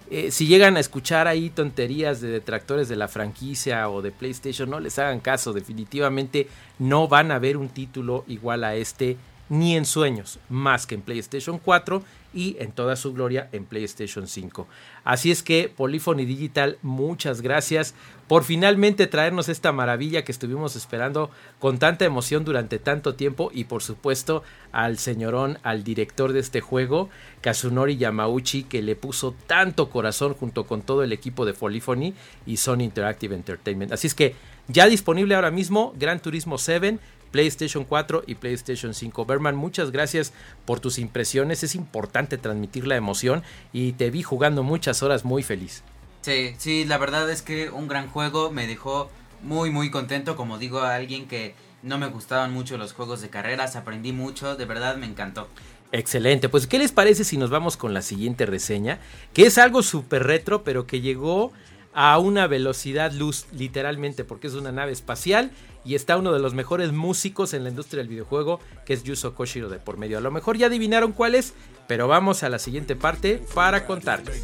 Eh, 0.09 0.29
si 0.29 0.45
llegan 0.45 0.75
a 0.75 0.81
escuchar 0.81 1.27
ahí 1.27 1.49
tonterías 1.49 2.19
de 2.19 2.27
detractores 2.27 2.89
de 2.89 2.97
la 2.97 3.07
franquicia 3.07 3.87
o 3.89 4.01
de 4.01 4.11
PlayStation, 4.11 4.69
no 4.69 4.81
les 4.81 4.99
hagan 4.99 5.21
caso. 5.21 5.53
Definitivamente 5.53 6.49
no 6.79 7.07
van 7.07 7.31
a 7.31 7.39
ver 7.39 7.55
un 7.55 7.69
título 7.69 8.25
igual 8.27 8.65
a 8.65 8.75
este 8.75 9.15
ni 9.51 9.75
en 9.75 9.83
sueños, 9.83 10.39
más 10.47 10.87
que 10.87 10.95
en 10.95 11.01
PlayStation 11.01 11.59
4 11.59 12.01
y 12.33 12.55
en 12.59 12.71
toda 12.71 12.95
su 12.95 13.13
gloria 13.13 13.49
en 13.51 13.65
PlayStation 13.65 14.25
5. 14.25 14.65
Así 15.03 15.29
es 15.29 15.43
que 15.43 15.67
Polyphony 15.67 16.23
Digital, 16.23 16.77
muchas 16.81 17.41
gracias 17.41 17.93
por 18.29 18.45
finalmente 18.45 19.07
traernos 19.07 19.49
esta 19.49 19.73
maravilla 19.73 20.23
que 20.23 20.31
estuvimos 20.31 20.77
esperando 20.77 21.31
con 21.59 21.79
tanta 21.79 22.05
emoción 22.05 22.45
durante 22.45 22.79
tanto 22.79 23.15
tiempo 23.15 23.51
y 23.53 23.65
por 23.65 23.83
supuesto 23.83 24.41
al 24.71 24.97
señorón, 24.97 25.59
al 25.63 25.83
director 25.83 26.31
de 26.31 26.39
este 26.39 26.61
juego, 26.61 27.09
Kazunori 27.41 27.97
Yamauchi, 27.97 28.63
que 28.63 28.81
le 28.81 28.95
puso 28.95 29.35
tanto 29.47 29.89
corazón 29.89 30.33
junto 30.33 30.65
con 30.65 30.81
todo 30.81 31.03
el 31.03 31.11
equipo 31.11 31.45
de 31.45 31.53
Polyphony 31.53 32.13
y 32.45 32.55
Sony 32.55 32.83
Interactive 32.83 33.35
Entertainment. 33.35 33.91
Así 33.91 34.07
es 34.07 34.15
que 34.15 34.33
ya 34.69 34.85
disponible 34.85 35.35
ahora 35.35 35.51
mismo 35.51 35.93
Gran 35.97 36.21
Turismo 36.21 36.57
7 36.57 36.99
PlayStation 37.31 37.85
4 37.85 38.23
y 38.27 38.35
PlayStation 38.35 38.93
5. 38.93 39.25
Berman, 39.25 39.55
muchas 39.55 39.91
gracias 39.91 40.33
por 40.65 40.79
tus 40.79 40.99
impresiones. 40.99 41.63
Es 41.63 41.75
importante 41.75 42.37
transmitir 42.37 42.85
la 42.87 42.95
emoción 42.95 43.43
y 43.73 43.93
te 43.93 44.11
vi 44.11 44.21
jugando 44.21 44.63
muchas 44.63 45.01
horas 45.01 45.25
muy 45.25 45.43
feliz. 45.43 45.83
Sí, 46.21 46.53
sí, 46.57 46.85
la 46.85 46.97
verdad 46.97 47.29
es 47.31 47.41
que 47.41 47.69
un 47.69 47.87
gran 47.87 48.07
juego 48.07 48.51
me 48.51 48.67
dejó 48.67 49.09
muy 49.41 49.71
muy 49.71 49.89
contento, 49.89 50.35
como 50.35 50.59
digo 50.59 50.79
a 50.79 50.95
alguien 50.95 51.27
que 51.27 51.55
no 51.81 51.97
me 51.97 52.07
gustaban 52.07 52.53
mucho 52.53 52.77
los 52.77 52.93
juegos 52.93 53.21
de 53.21 53.29
carreras, 53.29 53.75
aprendí 53.75 54.11
mucho, 54.11 54.55
de 54.55 54.65
verdad 54.65 54.97
me 54.97 55.07
encantó. 55.07 55.47
Excelente, 55.91 56.47
pues 56.47 56.67
¿qué 56.67 56.77
les 56.79 56.91
parece 56.91 57.23
si 57.23 57.37
nos 57.37 57.49
vamos 57.49 57.75
con 57.75 57.93
la 57.93 58.01
siguiente 58.01 58.45
reseña? 58.45 58.99
Que 59.33 59.47
es 59.47 59.57
algo 59.57 59.83
súper 59.83 60.23
retro, 60.23 60.63
pero 60.63 60.85
que 60.85 61.01
llegó 61.01 61.51
a 61.93 62.17
una 62.17 62.47
velocidad 62.47 63.11
luz, 63.11 63.47
literalmente, 63.51 64.23
porque 64.23 64.47
es 64.47 64.53
una 64.53 64.71
nave 64.71 64.91
espacial 64.91 65.51
y 65.83 65.95
está 65.95 66.17
uno 66.17 66.31
de 66.31 66.39
los 66.39 66.53
mejores 66.53 66.91
músicos 66.91 67.53
en 67.53 67.63
la 67.63 67.69
industria 67.69 67.99
del 67.99 68.07
videojuego, 68.07 68.59
que 68.85 68.93
es 68.93 69.03
Yuzo 69.03 69.33
Koshiro 69.33 69.69
de 69.69 69.79
por 69.79 69.97
medio. 69.97 70.17
A 70.17 70.21
lo 70.21 70.31
mejor 70.31 70.57
ya 70.57 70.67
adivinaron 70.67 71.11
cuál 71.11 71.35
es, 71.35 71.53
pero 71.87 72.07
vamos 72.07 72.43
a 72.43 72.49
la 72.49 72.59
siguiente 72.59 72.95
parte 72.95 73.43
para 73.53 73.85
contarles. 73.85 74.41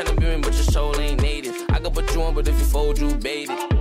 Tryna 0.00 0.20
be 0.20 0.26
me, 0.26 0.36
but 0.40 0.54
your 0.54 0.64
soul 0.64 0.98
ain't 1.00 1.20
native. 1.20 1.56
I 1.70 1.78
could 1.78 1.94
put 1.94 2.14
you 2.14 2.22
on, 2.22 2.34
but 2.34 2.48
if 2.48 2.58
you 2.58 2.64
fold, 2.64 2.98
you 2.98 3.14
bait 3.16 3.48
it. 3.50 3.74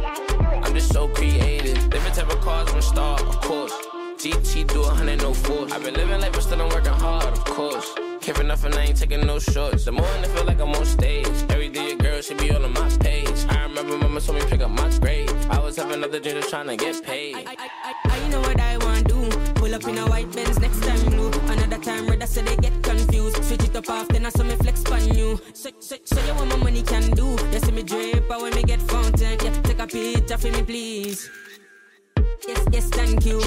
I'm 0.63 0.73
just 0.73 0.91
so 0.91 1.07
creative. 1.09 1.89
Different 1.89 2.15
type 2.15 2.29
of 2.29 2.41
cars, 2.41 2.69
I'm 2.69 2.77
a 2.77 2.81
star, 2.81 3.19
of 3.21 3.41
course. 3.41 3.73
GT 4.17 4.67
do 4.67 4.83
a 4.83 4.89
hundred, 4.89 5.21
no 5.21 5.33
force. 5.33 5.71
I've 5.71 5.83
been 5.83 5.93
living 5.93 6.19
life, 6.19 6.33
but 6.33 6.41
still 6.41 6.61
I'm 6.61 6.69
working 6.69 6.91
hard, 6.91 7.25
of 7.25 7.45
course. 7.45 7.93
Care 8.21 8.43
nothing, 8.43 8.73
I 8.73 8.85
ain't 8.87 8.97
taking 8.97 9.25
no 9.25 9.39
shorts. 9.39 9.85
The 9.85 9.91
morning 9.91 10.23
I 10.23 10.27
feel 10.27 10.43
like 10.43 10.59
I'm 10.59 10.75
on 10.75 10.85
stage. 10.85 11.27
Every 11.49 11.69
day 11.69 11.91
a 11.93 11.95
girl 11.95 12.21
should 12.21 12.37
be 12.37 12.51
all 12.51 12.63
on 12.63 12.73
my 12.73 12.89
page. 12.97 13.45
I 13.47 13.63
remember 13.63 13.97
mama 13.97 14.19
told 14.19 14.39
me 14.39 14.45
pick 14.45 14.61
up 14.61 14.71
my 14.71 14.89
grade. 14.99 15.31
I 15.49 15.59
was 15.59 15.77
having 15.77 16.03
other 16.03 16.19
dreams 16.19 16.43
of 16.43 16.49
trying 16.49 16.67
to 16.67 16.75
get 16.75 17.01
paid. 17.03 17.35
I, 17.35 17.55
I, 17.57 17.69
I, 17.85 17.93
I 18.03 18.29
know 18.29 18.41
what 18.41 18.59
I 18.59 18.77
want. 18.77 18.98
Pull 19.69 19.75
up 19.75 19.87
in 19.87 19.99
a 19.99 20.09
white 20.09 20.31
Benz 20.31 20.59
next 20.59 20.81
time 20.81 20.99
blue. 21.11 21.29
Another 21.47 21.77
time 21.77 22.07
red, 22.07 22.23
I 22.23 22.25
say 22.25 22.41
they 22.41 22.55
get 22.55 22.81
confused. 22.81 23.43
Switch 23.43 23.63
it 23.65 23.75
up 23.75 23.87
off, 23.87 24.07
then 24.07 24.25
I 24.25 24.29
saw 24.29 24.43
me 24.43 24.55
flex 24.55 24.83
on 24.85 25.13
you. 25.13 25.39
So, 25.53 25.69
so, 25.77 25.95
so 26.03 26.25
you 26.25 26.33
want 26.33 26.49
my 26.49 26.55
money 26.55 26.81
can 26.81 27.11
do. 27.11 27.37
You 27.53 27.59
see 27.59 27.71
me 27.71 27.83
drip, 27.83 28.31
I 28.31 28.37
when 28.41 28.55
me 28.55 28.63
get 28.63 28.81
fountain. 28.81 29.37
Yeah, 29.43 29.61
take 29.61 29.77
a 29.77 29.85
picture 29.85 30.39
for 30.39 30.47
me, 30.47 30.63
please. 30.63 31.29
Yes, 32.47 32.65
yes, 32.71 32.89
thank 32.89 33.25
you. 33.25 33.39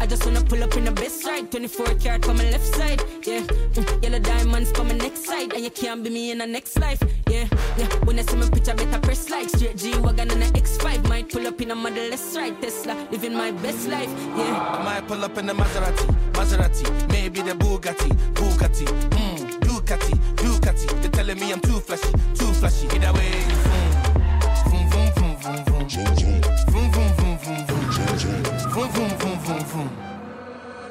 I 0.00 0.06
just 0.06 0.24
wanna 0.24 0.40
pull 0.42 0.62
up 0.62 0.76
in 0.76 0.84
the 0.84 0.92
best 0.92 1.24
ride. 1.24 1.50
24 1.50 1.86
karat 2.00 2.24
for 2.24 2.34
my 2.34 2.48
left 2.50 2.66
side. 2.74 3.02
Yeah, 3.26 3.40
mm, 3.40 4.02
yellow 4.02 4.18
diamonds 4.18 4.70
for 4.72 4.84
my 4.84 4.92
next 4.94 5.24
side. 5.24 5.52
And 5.52 5.64
you 5.64 5.70
can't 5.70 6.02
be 6.04 6.10
me 6.10 6.30
in 6.30 6.38
the 6.38 6.46
next 6.46 6.78
life. 6.78 7.02
Yeah, 7.28 7.46
yeah. 7.76 7.86
When 8.04 8.18
I 8.18 8.22
see 8.22 8.36
my 8.36 8.48
picture, 8.48 8.74
better 8.74 8.98
press 9.00 9.30
like 9.30 9.48
straight 9.48 9.76
G 9.76 9.96
Wagon 9.98 10.30
and 10.30 10.42
the 10.42 10.46
X5. 10.60 11.08
Might 11.08 11.28
pull 11.30 11.46
up 11.46 11.60
in 11.60 11.70
a 11.70 11.74
Model 11.74 12.12
S 12.12 12.36
ride. 12.36 12.60
Tesla, 12.62 12.94
living 13.10 13.34
my 13.34 13.50
best 13.50 13.88
life. 13.88 14.10
Yeah. 14.36 14.78
I 14.78 14.82
might 14.84 15.08
pull 15.08 15.24
up 15.24 15.36
in 15.38 15.46
the 15.46 15.52
Maserati, 15.52 16.06
Maserati, 16.32 17.08
maybe 17.10 17.40
the 17.42 17.52
Bugatti, 17.52 18.10
Bugatti, 18.34 18.84
mm, 19.10 19.60
Ducati, 19.60 20.14
Ducati. 20.36 20.86
They're 21.02 21.10
telling 21.10 21.38
me 21.40 21.52
I'm 21.52 21.60
too 21.60 21.80
flashy, 21.80 22.10
too 22.34 22.52
flashy. 22.58 22.86
Either 22.94 23.12
way, 23.12 23.30
vroom, 23.64 23.85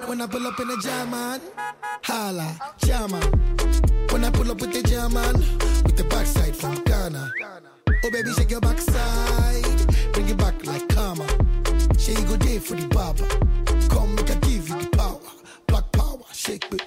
When 0.07 0.21
I 0.21 0.27
pull 0.27 0.45
up 0.45 0.59
in 0.59 0.69
a 0.69 0.77
German, 0.77 1.41
holla, 2.03 2.59
German. 2.77 3.21
When 4.12 4.24
I 4.24 4.29
pull 4.29 4.51
up 4.51 4.62
with 4.62 4.71
the 4.71 4.83
German, 4.83 5.33
with 5.83 5.97
the 5.97 6.03
backside 6.03 6.55
from 6.55 6.75
Ghana. 6.83 7.31
Oh 8.03 8.12
baby, 8.12 8.31
shake 8.33 8.51
your 8.51 8.62
backside, 8.62 10.13
bring 10.13 10.29
it 10.29 10.38
back 10.38 10.63
like 10.65 10.88
karma. 10.89 11.27
Shake 11.97 12.19
you 12.19 12.25
go 12.25 12.38
day 12.38 12.59
for 12.59 12.75
the 12.75 12.88
barber. 12.88 13.27
Come, 13.89 14.15
make 14.15 14.29
I 14.29 14.35
give 14.35 14.69
you 14.69 14.79
the 14.79 14.89
power, 14.95 15.19
black 15.67 15.91
power, 15.91 16.19
shake 16.31 16.71
it. 16.71 16.85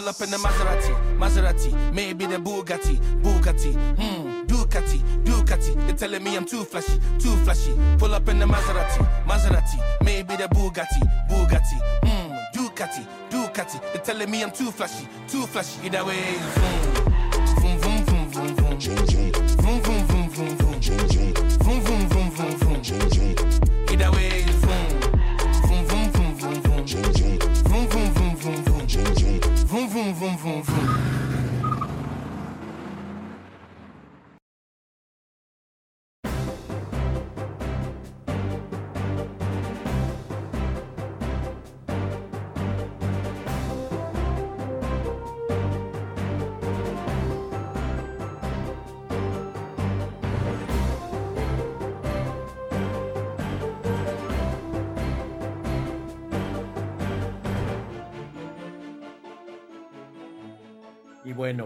Pull 0.00 0.08
up 0.08 0.20
in 0.22 0.30
the 0.30 0.36
Maserati, 0.38 1.18
Maserati, 1.18 1.92
maybe 1.92 2.24
the 2.24 2.36
Bugatti, 2.36 2.96
Bugatti, 3.22 3.74
hmm, 3.74 4.46
Ducati, 4.46 5.00
Ducati. 5.24 5.74
They're 5.86 5.96
telling 5.96 6.24
me 6.24 6.36
I'm 6.36 6.46
too 6.46 6.64
flashy, 6.64 6.98
too 7.18 7.36
flashy. 7.44 7.74
Pull 7.98 8.14
up 8.14 8.26
in 8.28 8.38
the 8.38 8.46
Maserati, 8.46 9.06
Maserati, 9.26 9.78
maybe 10.02 10.36
the 10.36 10.48
Bugatti, 10.48 11.00
Bugatti, 11.28 11.78
hmm, 12.02 12.32
Ducati, 12.56 13.06
Ducati. 13.28 13.80
They're 13.92 14.02
telling 14.02 14.30
me 14.30 14.42
I'm 14.42 14.50
too 14.50 14.70
flashy, 14.70 15.06
too 15.28 15.46
flashy. 15.46 15.86
Either 15.86 16.04
way, 16.04 16.22
vroom, 16.54 16.99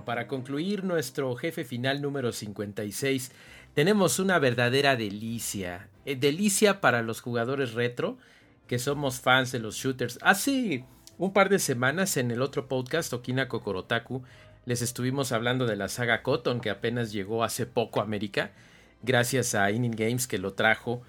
para 0.05 0.27
concluir 0.27 0.85
nuestro 0.85 1.35
jefe 1.37 1.65
final 1.65 2.01
número 2.03 2.33
56, 2.33 3.33
tenemos 3.75 4.19
una 4.19 4.39
verdadera 4.39 4.97
delicia. 4.97 5.89
Eh, 6.05 6.17
delicia 6.17 6.81
para 6.81 7.03
los 7.03 7.21
jugadores 7.21 7.75
retro, 7.75 8.19
que 8.67 8.79
somos 8.79 9.21
fans 9.21 9.53
de 9.53 9.59
los 9.59 9.77
shooters. 9.77 10.19
Hace 10.23 10.85
un 11.19 11.33
par 11.33 11.49
de 11.49 11.59
semanas 11.59 12.17
en 12.17 12.31
el 12.31 12.43
otro 12.43 12.69
podcast, 12.69 13.13
Okina 13.13 13.49
Kokorotaku, 13.49 14.23
les 14.65 14.83
estuvimos 14.83 15.33
hablando 15.33 15.67
de 15.67 15.77
la 15.77 15.89
saga 15.89 16.23
Cotton, 16.23 16.61
que 16.61 16.71
apenas 16.71 17.13
llegó 17.13 17.45
hace 17.45 17.67
poco 17.67 18.01
a 18.01 18.05
América, 18.05 18.53
gracias 19.03 19.55
a 19.55 19.71
Inning 19.71 19.97
Games 19.97 20.27
que 20.27 20.39
lo 20.39 20.55
trajo 20.55 21.03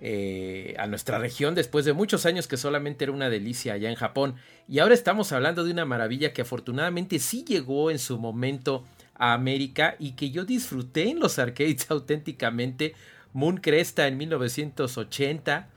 eh, 0.00 0.76
a 0.78 0.86
nuestra 0.86 1.18
región 1.18 1.56
después 1.56 1.84
de 1.84 1.92
muchos 1.92 2.24
años 2.24 2.46
que 2.46 2.56
solamente 2.56 3.04
era 3.04 3.12
una 3.12 3.28
delicia 3.28 3.72
allá 3.72 3.90
en 3.90 3.96
Japón. 3.96 4.36
Y 4.68 4.78
ahora 4.78 4.94
estamos 4.94 5.32
hablando 5.32 5.64
de 5.64 5.72
una 5.72 5.84
maravilla 5.84 6.32
que 6.32 6.42
afortunadamente 6.42 7.18
sí 7.18 7.44
llegó 7.44 7.90
en 7.90 7.98
su 7.98 8.16
momento 8.18 8.84
a 9.14 9.32
América 9.32 9.96
y 9.98 10.12
que 10.12 10.30
yo 10.30 10.44
disfruté 10.44 11.10
en 11.10 11.18
los 11.18 11.40
arcades 11.40 11.86
auténticamente. 11.90 12.94
Moon 13.32 13.56
Cresta 13.56 14.06
en 14.06 14.18
1980. 14.18 15.68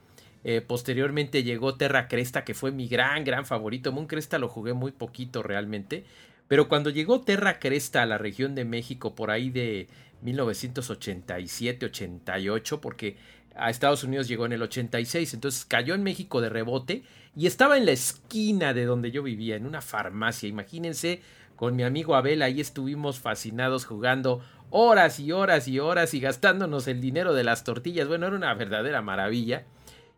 Eh, 0.44 0.60
posteriormente 0.60 1.42
llegó 1.42 1.74
Terra 1.76 2.06
Cresta, 2.08 2.44
que 2.44 2.54
fue 2.54 2.70
mi 2.70 2.86
gran, 2.88 3.24
gran 3.24 3.44
favorito. 3.44 3.90
Moon 3.92 4.06
Cresta 4.06 4.38
lo 4.38 4.48
jugué 4.48 4.72
muy 4.72 4.92
poquito 4.92 5.42
realmente. 5.42 6.04
Pero 6.48 6.68
cuando 6.68 6.90
llegó 6.90 7.22
Terra 7.22 7.58
Cresta 7.58 8.02
a 8.02 8.06
la 8.06 8.18
región 8.18 8.54
de 8.54 8.64
México 8.64 9.14
por 9.14 9.30
ahí 9.30 9.50
de 9.50 9.88
1987-88, 10.24 12.80
porque 12.80 13.16
a 13.56 13.70
Estados 13.70 14.04
Unidos 14.04 14.28
llegó 14.28 14.46
en 14.46 14.52
el 14.52 14.62
86, 14.62 15.34
entonces 15.34 15.64
cayó 15.64 15.94
en 15.94 16.02
México 16.02 16.40
de 16.40 16.48
rebote 16.48 17.02
y 17.34 17.46
estaba 17.46 17.76
en 17.76 17.86
la 17.86 17.92
esquina 17.92 18.74
de 18.74 18.84
donde 18.84 19.10
yo 19.10 19.22
vivía, 19.22 19.56
en 19.56 19.66
una 19.66 19.80
farmacia. 19.80 20.48
Imagínense, 20.48 21.20
con 21.56 21.76
mi 21.76 21.82
amigo 21.82 22.14
Abel 22.14 22.42
ahí 22.42 22.60
estuvimos 22.60 23.20
fascinados 23.20 23.84
jugando 23.84 24.42
horas 24.70 25.20
y 25.20 25.32
horas 25.32 25.68
y 25.68 25.78
horas 25.78 26.14
y 26.14 26.20
gastándonos 26.20 26.88
el 26.88 27.00
dinero 27.00 27.34
de 27.34 27.44
las 27.44 27.64
tortillas. 27.64 28.08
Bueno, 28.08 28.26
era 28.26 28.36
una 28.36 28.54
verdadera 28.54 29.02
maravilla. 29.02 29.64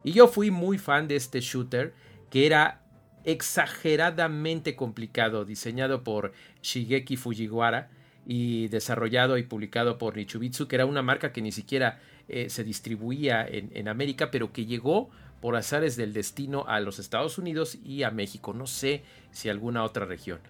Y 0.03 0.13
yo 0.13 0.29
fui 0.29 0.51
muy 0.51 0.79
fan 0.79 1.09
de 1.09 1.17
este 1.17 1.41
shooter 1.41 1.95
que 2.31 2.47
era 2.47 2.83
exageradamente 3.25 4.77
complicado, 4.77 5.45
diseñado 5.45 6.05
por 6.05 6.33
Shigeki 6.63 7.17
Fujiwara 7.17 7.91
y 8.27 8.69
desarrollado 8.69 9.39
y 9.39 9.43
publicado 9.43 9.99
por 9.99 10.17
Nichibitsu, 10.17 10.69
que 10.69 10.77
era 10.77 10.87
una 10.87 11.03
marca 11.03 11.33
que 11.33 11.43
ni 11.43 11.53
siquiera 11.53 12.01
eh, 12.29 12.49
se 12.51 12.65
distribuía 12.65 13.47
en, 13.47 13.71
en, 13.75 13.89
América, 13.89 14.31
pero 14.31 14.53
que 14.53 14.67
llegó 14.67 15.11
por 15.41 15.57
azares 15.57 15.97
del 15.97 16.13
destino 16.13 16.65
a 16.67 16.81
los 16.81 16.99
Estados 16.99 17.37
Unidos 17.39 17.79
y 17.85 18.03
a 18.03 18.11
México, 18.11 18.55
no 18.55 18.67
sé 18.67 19.03
si 19.31 19.49
alguna 19.49 19.85
otra 19.85 20.07
región. 20.07 20.41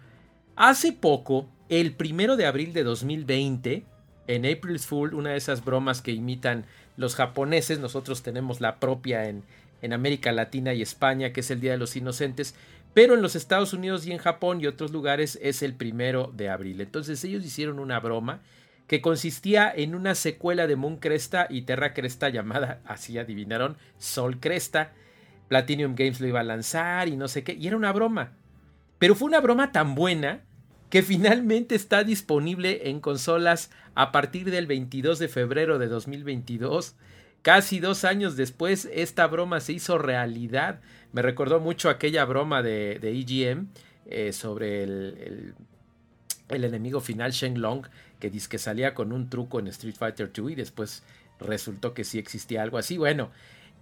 Hace 0.57 0.93
poco, 0.93 1.49
el 1.69 1.95
primero 1.95 2.37
de 2.37 2.47
abril 2.47 2.73
de 2.73 2.85
2020, 2.85 3.85
en 4.29 4.47
April's 4.47 4.87
Fool, 4.87 5.15
una 5.15 5.31
de 5.31 5.37
esas 5.37 5.65
bromas 5.65 6.01
que 6.01 6.13
imitan 6.13 6.65
los 6.97 7.17
japoneses, 7.17 7.81
nosotros 7.81 8.23
tenemos 8.23 8.61
la 8.61 8.79
propia 8.79 9.29
en, 9.29 9.43
en 9.83 9.93
América 9.93 10.31
Latina 10.31 10.75
y 10.75 10.83
España, 10.83 11.33
que 11.33 11.41
es 11.41 11.51
el 11.51 11.61
Día 11.61 11.73
de 11.73 11.79
los 11.79 11.97
Inocentes, 11.97 12.55
pero 12.95 13.15
en 13.15 13.23
los 13.23 13.35
Estados 13.35 13.73
Unidos 13.73 14.07
y 14.07 14.13
en 14.13 14.19
Japón 14.19 14.61
y 14.61 14.67
otros 14.67 14.93
lugares 14.93 15.39
es 15.43 15.63
el 15.63 15.75
primero 15.75 16.33
de 16.33 16.49
abril. 16.49 16.81
Entonces 16.81 17.23
ellos 17.25 17.45
hicieron 17.45 17.81
una 17.81 17.99
broma 17.99 18.41
que 18.87 19.01
consistía 19.01 19.73
en 19.75 19.95
una 19.95 20.15
secuela 20.15 20.67
de 20.67 20.77
Moon 20.77 20.97
Cresta 20.97 21.47
y 21.49 21.63
Terra 21.63 21.95
Cresta 21.95 22.29
llamada, 22.29 22.81
así 22.87 23.19
adivinaron, 23.19 23.77
Sol 23.99 24.41
Cresta. 24.41 24.93
Platinum 25.49 25.95
Games 25.95 26.21
lo 26.21 26.27
iba 26.27 26.41
a 26.41 26.45
lanzar 26.45 27.09
y 27.09 27.17
no 27.17 27.29
sé 27.29 27.45
qué, 27.45 27.53
y 27.53 27.67
era 27.67 27.77
una 27.77 27.93
broma. 27.93 28.33
Pero 28.99 29.15
fue 29.15 29.29
una 29.29 29.41
broma 29.41 29.73
tan 29.73 29.95
buena 29.95 30.43
que 30.91 31.03
finalmente 31.03 31.75
está 31.75 32.05
disponible 32.05 32.89
en 32.89 33.01
consolas 33.01 33.71
a 33.95 34.13
partir 34.13 34.51
del 34.51 34.67
22 34.67 35.19
de 35.19 35.29
febrero 35.29 35.79
de 35.79 35.89
2022. 35.89 36.95
Casi 37.43 37.79
dos 37.79 38.05
años 38.05 38.37
después, 38.37 38.89
esta 38.93 39.27
broma 39.27 39.61
se 39.61 39.75
hizo 39.75 39.99
realidad. 39.99 40.81
Me 41.13 41.21
recordó 41.21 41.61
mucho 41.61 41.91
aquella 41.91 42.25
broma 42.25 42.63
de, 42.63 42.99
de 43.01 43.11
EGM 43.11 43.69
eh, 44.07 44.33
sobre 44.33 44.83
el, 44.83 45.19
el, 45.21 45.55
el, 46.49 46.65
enemigo 46.65 47.01
final 47.01 47.33
Shen 47.33 47.61
Long, 47.61 47.87
que 48.21 48.31
dice 48.31 48.49
que 48.49 48.59
salía 48.59 48.95
con 48.95 49.13
un 49.13 49.29
truco 49.29 49.59
en 49.59 49.69
Street 49.69 49.97
Fighter 49.97 50.33
2 50.33 50.53
y 50.53 50.55
después 50.55 51.03
resultó 51.41 51.95
que 51.95 52.05
sí 52.05 52.19
existía 52.19 52.63
algo 52.63 52.79
así. 52.79 52.99
Bueno, 52.99 53.31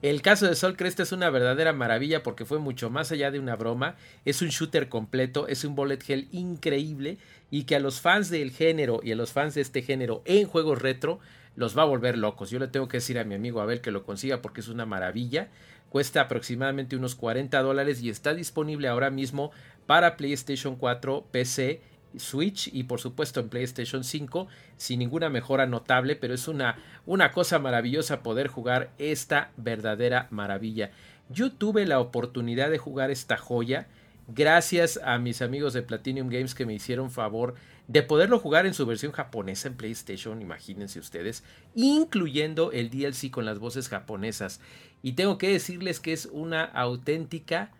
el 0.02 0.20
caso 0.20 0.48
de 0.48 0.56
Sol 0.56 0.76
Cresta 0.76 1.04
es 1.04 1.12
una 1.12 1.30
verdadera 1.30 1.72
maravilla 1.72 2.24
porque 2.24 2.44
fue 2.44 2.58
mucho 2.58 2.90
más 2.90 3.12
allá 3.12 3.30
de 3.30 3.38
una 3.38 3.54
broma. 3.54 3.94
Es 4.24 4.42
un 4.42 4.48
shooter 4.48 4.88
completo, 4.88 5.46
es 5.46 5.64
un 5.64 5.76
bullet 5.76 6.00
hell 6.06 6.28
increíble 6.32 7.18
y 7.52 7.64
que 7.64 7.76
a 7.76 7.80
los 7.80 8.00
fans 8.00 8.28
del 8.28 8.50
género 8.50 9.00
y 9.04 9.12
a 9.12 9.16
los 9.16 9.30
fans 9.30 9.54
de 9.54 9.60
este 9.60 9.82
género 9.82 10.22
en 10.24 10.48
juegos 10.48 10.82
retro 10.82 11.20
los 11.54 11.78
va 11.78 11.82
a 11.82 11.86
volver 11.86 12.18
locos. 12.18 12.50
Yo 12.50 12.58
le 12.58 12.66
tengo 12.66 12.88
que 12.88 12.96
decir 12.96 13.16
a 13.16 13.24
mi 13.24 13.36
amigo 13.36 13.60
Abel 13.60 13.80
que 13.80 13.92
lo 13.92 14.04
consiga 14.04 14.42
porque 14.42 14.60
es 14.60 14.68
una 14.68 14.86
maravilla. 14.86 15.50
Cuesta 15.88 16.22
aproximadamente 16.22 16.96
unos 16.96 17.14
40 17.14 17.60
dólares 17.62 18.02
y 18.02 18.10
está 18.10 18.34
disponible 18.34 18.88
ahora 18.88 19.10
mismo 19.10 19.52
para 19.86 20.16
PlayStation 20.16 20.74
4, 20.74 21.26
PC, 21.30 21.80
Switch 22.16 22.68
y 22.72 22.84
por 22.84 23.00
supuesto 23.00 23.40
en 23.40 23.48
PlayStation 23.48 24.04
5 24.04 24.48
sin 24.76 24.98
ninguna 24.98 25.28
mejora 25.30 25.66
notable, 25.66 26.16
pero 26.16 26.34
es 26.34 26.48
una, 26.48 26.76
una 27.06 27.30
cosa 27.30 27.58
maravillosa 27.58 28.22
poder 28.22 28.48
jugar 28.48 28.90
esta 28.98 29.50
verdadera 29.56 30.28
maravilla. 30.30 30.90
Yo 31.28 31.52
tuve 31.52 31.86
la 31.86 32.00
oportunidad 32.00 32.70
de 32.70 32.78
jugar 32.78 33.10
esta 33.10 33.36
joya 33.36 33.86
gracias 34.28 35.00
a 35.02 35.18
mis 35.18 35.42
amigos 35.42 35.72
de 35.72 35.82
Platinum 35.82 36.28
Games 36.28 36.54
que 36.54 36.66
me 36.66 36.74
hicieron 36.74 37.10
favor 37.10 37.54
de 37.88 38.02
poderlo 38.02 38.38
jugar 38.38 38.66
en 38.66 38.74
su 38.74 38.86
versión 38.86 39.12
japonesa 39.12 39.68
en 39.68 39.76
PlayStation, 39.76 40.40
imagínense 40.40 40.98
ustedes, 40.98 41.42
incluyendo 41.74 42.72
el 42.72 42.90
DLC 42.90 43.30
con 43.30 43.44
las 43.44 43.58
voces 43.58 43.88
japonesas. 43.88 44.60
Y 45.02 45.12
tengo 45.12 45.36
que 45.36 45.50
decirles 45.50 46.00
que 46.00 46.12
es 46.12 46.26
una 46.26 46.64
auténtica 46.64 47.72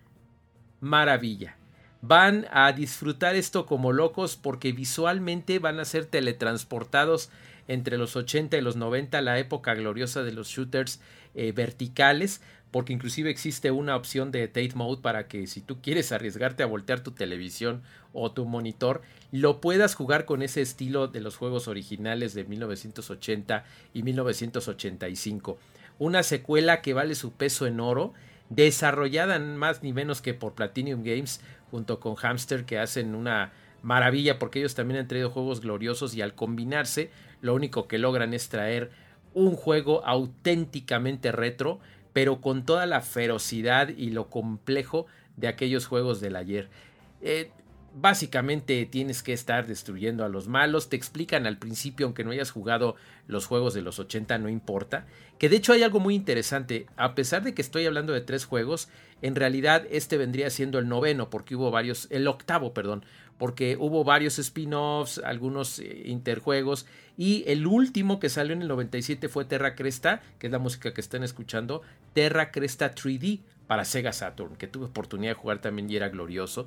maravilla. 0.81 1.57
Van 2.05 2.49
a 2.51 2.73
disfrutar 2.73 3.37
esto 3.37 3.65
como 3.65 3.93
locos 3.93 4.37
porque 4.37 4.73
visualmente 4.73 5.61
van 5.61 5.79
a 5.79 5.85
ser 5.85 6.05
teletransportados 6.05 7.31
entre 7.69 7.97
los 7.97 8.17
80 8.17 8.57
y 8.57 8.61
los 8.61 8.75
90, 8.75 9.21
la 9.21 9.39
época 9.39 9.73
gloriosa 9.75 10.25
de 10.25 10.33
los 10.33 10.49
shooters 10.49 11.01
eh, 11.37 11.53
verticales, 11.53 12.41
porque 12.73 12.93
inclusive 12.93 13.31
existe 13.31 13.71
una 13.71 13.95
opción 13.95 14.33
de 14.33 14.49
Tate 14.49 14.73
Mode 14.75 15.01
para 15.01 15.29
que 15.29 15.47
si 15.47 15.61
tú 15.61 15.81
quieres 15.81 16.11
arriesgarte 16.11 16.65
a 16.65 16.67
voltear 16.67 17.05
tu 17.05 17.13
televisión 17.13 17.83
o 18.13 18.33
tu 18.33 18.47
monitor, 18.47 19.03
lo 19.31 19.61
puedas 19.61 19.95
jugar 19.95 20.25
con 20.25 20.43
ese 20.43 20.61
estilo 20.61 21.07
de 21.07 21.21
los 21.21 21.37
juegos 21.37 21.69
originales 21.69 22.35
de 22.35 22.43
1980 22.43 23.65
y 23.95 24.03
1985. 24.03 25.57
Una 26.01 26.25
secuela 26.25 26.83
que 26.83 26.95
vale 26.95 27.15
su 27.15 27.33
peso 27.33 27.67
en 27.67 27.79
oro, 27.79 28.13
desarrollada 28.49 29.39
más 29.39 29.83
ni 29.83 29.93
menos 29.93 30.21
que 30.21 30.35
por 30.35 30.55
Platinum 30.55 31.05
Games 31.05 31.41
junto 31.73 31.99
con 31.99 32.17
Hamster 32.17 32.67
que 32.67 32.79
hacen 32.79 33.15
una 33.15 33.51
maravilla 33.83 34.39
porque 34.39 34.59
ellos 34.59 34.75
también 34.75 35.01
han 35.01 35.09
traído 35.09 35.31
juegos 35.31 35.63
gloriosos 35.63 36.15
y 36.15 36.21
al 36.21 36.35
combinarse 36.35 37.11
lo 37.41 37.55
único 37.55 37.89
que 37.89 37.99
logran 37.99 38.35
es 38.35 38.51
traer 38.51 38.91
un 39.33 39.57
juego 39.57 40.05
auténticamente 40.05 41.33
retro 41.33 41.81
pero 42.13 42.43
con 42.43 42.67
toda 42.67 42.85
la 42.85 43.01
ferocidad 43.01 43.89
y 43.89 44.11
lo 44.11 44.29
complejo 44.29 45.07
de 45.39 45.49
aquellos 45.49 45.87
juegos 45.87 46.21
del 46.21 46.37
ayer. 46.37 46.69
Eh, 47.23 47.51
básicamente 47.95 48.87
tienes 48.87 49.23
que 49.23 49.33
estar 49.33 49.67
destruyendo 49.67 50.25
a 50.25 50.29
los 50.29 50.49
malos. 50.49 50.89
Te 50.89 50.97
explican 50.97 51.47
al 51.47 51.59
principio, 51.59 52.07
aunque 52.07 52.25
no 52.25 52.31
hayas 52.31 52.51
jugado 52.51 52.97
los 53.27 53.47
juegos 53.47 53.75
de 53.75 53.83
los 53.83 53.99
80, 53.99 54.39
no 54.39 54.49
importa. 54.49 55.07
Que 55.39 55.49
de 55.49 55.57
hecho 55.57 55.73
hay 55.73 55.83
algo 55.83 56.01
muy 56.01 56.15
interesante. 56.15 56.87
A 56.97 57.15
pesar 57.15 57.43
de 57.43 57.55
que 57.55 57.63
estoy 57.63 57.87
hablando 57.87 58.13
de 58.13 58.21
tres 58.21 58.45
juegos, 58.45 58.89
en 59.23 59.35
realidad 59.37 59.87
este 59.91 60.19
vendría 60.19 60.51
siendo 60.51 60.79
el 60.79 60.89
noveno, 60.89 61.31
porque 61.31 61.57
hubo 61.57 61.71
varios, 61.71 62.09
el 62.11 62.27
octavo, 62.29 62.75
perdón, 62.75 63.05
porque 63.39 63.77
hubo 63.79 64.05
varios 64.05 64.39
spin-offs, 64.39 65.19
algunos 65.19 65.79
eh, 65.79 66.03
interjuegos, 66.05 66.87
y 67.17 67.45
el 67.47 67.67
último 67.67 68.21
que 68.21 68.29
salió 68.29 68.53
en 68.53 68.63
el 68.63 68.69
97 68.69 69.29
fue 69.29 69.45
Terra 69.45 69.75
Cresta, 69.75 70.23
que 70.39 70.49
es 70.49 70.53
la 70.53 70.59
música 70.59 70.93
que 70.93 71.01
están 71.01 71.23
escuchando, 71.23 71.83
Terra 72.13 72.51
Cresta 72.51 72.95
3D 72.95 73.41
para 73.67 73.85
Sega 73.85 74.13
Saturn, 74.13 74.57
que 74.57 74.67
tuve 74.67 74.87
oportunidad 74.87 75.33
de 75.33 75.41
jugar 75.41 75.61
también 75.61 75.89
y 75.89 75.97
era 75.97 76.09
glorioso. 76.09 76.67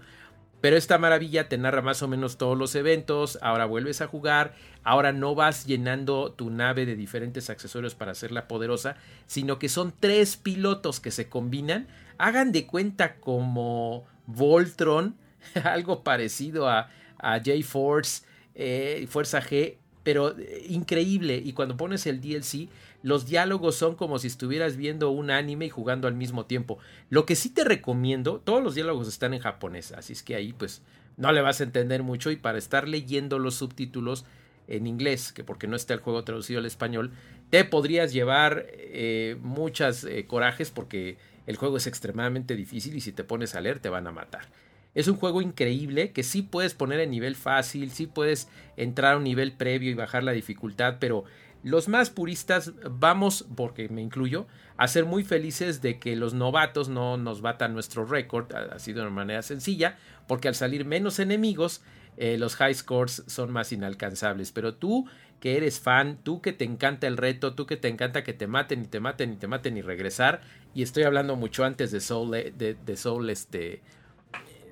Pero 0.62 0.78
esta 0.78 0.98
maravilla 0.98 1.48
te 1.48 1.58
narra 1.58 1.82
más 1.82 2.02
o 2.02 2.08
menos 2.08 2.38
todos 2.38 2.58
los 2.58 2.74
eventos, 2.74 3.38
ahora 3.42 3.66
vuelves 3.66 4.02
a 4.02 4.08
jugar, 4.08 4.56
ahora 4.84 5.12
no 5.12 5.36
vas 5.36 5.68
llenando 5.68 6.32
tu 6.32 6.50
nave 6.50 6.88
de 6.88 6.96
diferentes 6.96 7.50
accesorios 7.50 7.94
para 7.94 8.14
hacerla 8.14 8.48
poderosa, 8.48 8.96
sino 9.28 9.60
que 9.60 9.70
son 9.70 9.94
tres 10.00 10.38
pilotos 10.38 11.00
que 11.00 11.12
se 11.12 11.30
combinan, 11.30 11.88
hagan 12.18 12.52
de 12.52 12.66
cuenta 12.66 13.16
como 13.16 14.06
Voltron, 14.28 15.16
algo 15.64 16.04
parecido 16.04 16.68
a, 16.70 16.90
a 17.18 17.38
J-Force, 17.40 18.24
eh, 18.56 19.06
Fuerza 19.10 19.42
G, 19.42 19.78
pero 20.04 20.38
eh, 20.38 20.66
increíble. 20.70 21.42
Y 21.44 21.54
cuando 21.54 21.78
pones 21.78 22.06
el 22.08 22.22
DLC, 22.22 22.70
Los 23.02 23.28
diálogos 23.28 23.76
son 23.76 23.96
como 23.96 24.18
si 24.18 24.28
estuvieras 24.28 24.78
viendo 24.78 25.12
un 25.12 25.30
anime 25.30 25.68
y 25.68 25.70
jugando 25.70 26.08
al 26.08 26.16
mismo 26.16 26.46
tiempo. 26.46 26.80
Lo 27.10 27.26
que 27.26 27.36
sí 27.36 27.50
te 27.50 27.64
recomiendo, 27.64 28.40
todos 28.40 28.64
los 28.64 28.74
diálogos 28.74 29.08
están 29.08 29.34
en 29.36 29.42
japonés, 29.42 29.92
así 29.92 30.14
es 30.14 30.24
que 30.24 30.36
ahí 30.36 30.54
pues 30.54 30.82
no 31.18 31.32
le 31.32 31.42
vas 31.42 31.60
a 31.62 31.66
entender 31.66 32.02
mucho 32.02 32.32
y 32.32 32.36
para 32.36 32.58
estar 32.58 32.88
leyendo 32.88 33.38
los 33.38 33.56
subtítulos 33.56 34.26
en 34.68 34.88
inglés, 34.88 35.32
que 35.32 35.44
porque 35.44 35.68
no 35.68 35.76
está 35.76 35.94
el 35.94 36.00
juego 36.00 36.24
traducido 36.24 36.60
al 36.60 36.66
español, 36.66 37.12
te 37.52 37.64
podrías 37.64 38.12
llevar 38.12 38.66
eh, 38.70 39.38
muchas 39.42 40.04
eh, 40.04 40.26
corajes 40.26 40.72
porque 40.72 41.18
el 41.48 41.58
juego 41.58 41.78
es 41.78 41.88
extremadamente 41.88 42.56
difícil 42.56 42.96
y 42.96 43.02
si 43.02 43.12
te 43.12 43.24
pones 43.24 43.56
a 43.56 43.62
leer 43.62 43.80
te 43.80 43.90
van 43.90 44.08
a 44.08 44.12
matar. 44.12 44.48
Es 44.94 45.10
un 45.10 45.18
juego 45.18 45.42
increíble 45.42 46.12
que 46.12 46.24
sí 46.24 46.42
puedes 46.42 46.74
poner 46.74 47.02
en 47.02 47.12
nivel 47.12 47.36
fácil, 47.36 47.92
sí 47.92 48.08
puedes 48.08 48.48
entrar 48.78 49.14
a 49.14 49.18
un 49.18 49.26
nivel 49.26 49.52
previo 49.52 49.92
y 49.92 49.94
bajar 49.94 50.24
la 50.24 50.32
dificultad, 50.32 50.98
pero 51.00 51.26
los 51.64 51.88
más 51.88 52.12
puristas 52.12 52.74
vamos, 52.90 53.46
porque 53.56 53.90
me 53.90 54.02
incluyo, 54.02 54.48
a 54.78 54.88
ser 54.88 55.06
muy 55.06 55.24
felices 55.24 55.82
de 55.82 56.00
que 56.00 56.16
los 56.16 56.34
novatos 56.34 56.90
no 56.90 57.18
nos 57.18 57.42
batan 57.42 57.74
nuestro 57.74 58.06
récord, 58.06 58.54
así 58.54 58.94
de 58.94 59.02
una 59.02 59.10
manera 59.10 59.42
sencilla, 59.42 59.98
porque 60.28 60.48
al 60.48 60.56
salir 60.56 60.86
menos 60.86 61.20
enemigos, 61.20 61.82
eh, 62.18 62.38
los 62.38 62.56
high 62.56 62.74
scores 62.74 63.24
son 63.28 63.52
más 63.52 63.72
inalcanzables. 63.72 64.52
Pero 64.52 64.76
tú 64.76 65.08
que 65.40 65.58
eres 65.58 65.80
fan, 65.80 66.20
tú 66.24 66.42
que 66.42 66.54
te 66.54 66.66
encanta 66.66 67.08
el 67.08 67.18
reto, 67.18 67.56
tú 67.56 67.66
que 67.66 67.78
te 67.78 67.88
encanta 67.88 68.24
que 68.24 68.34
te 68.34 68.48
maten 68.48 68.84
y 68.84 68.88
te 68.88 69.00
maten 69.00 69.34
y 69.34 69.36
te 69.36 69.48
maten 69.48 69.78
y 69.78 69.82
regresar, 69.82 70.42
y 70.76 70.84
estoy 70.84 71.04
hablando 71.04 71.38
mucho 71.38 71.64
antes 71.64 71.90
de 71.92 72.02
Soul, 72.02 72.36
eh, 72.36 72.54
de, 72.56 72.78
este, 73.32 73.82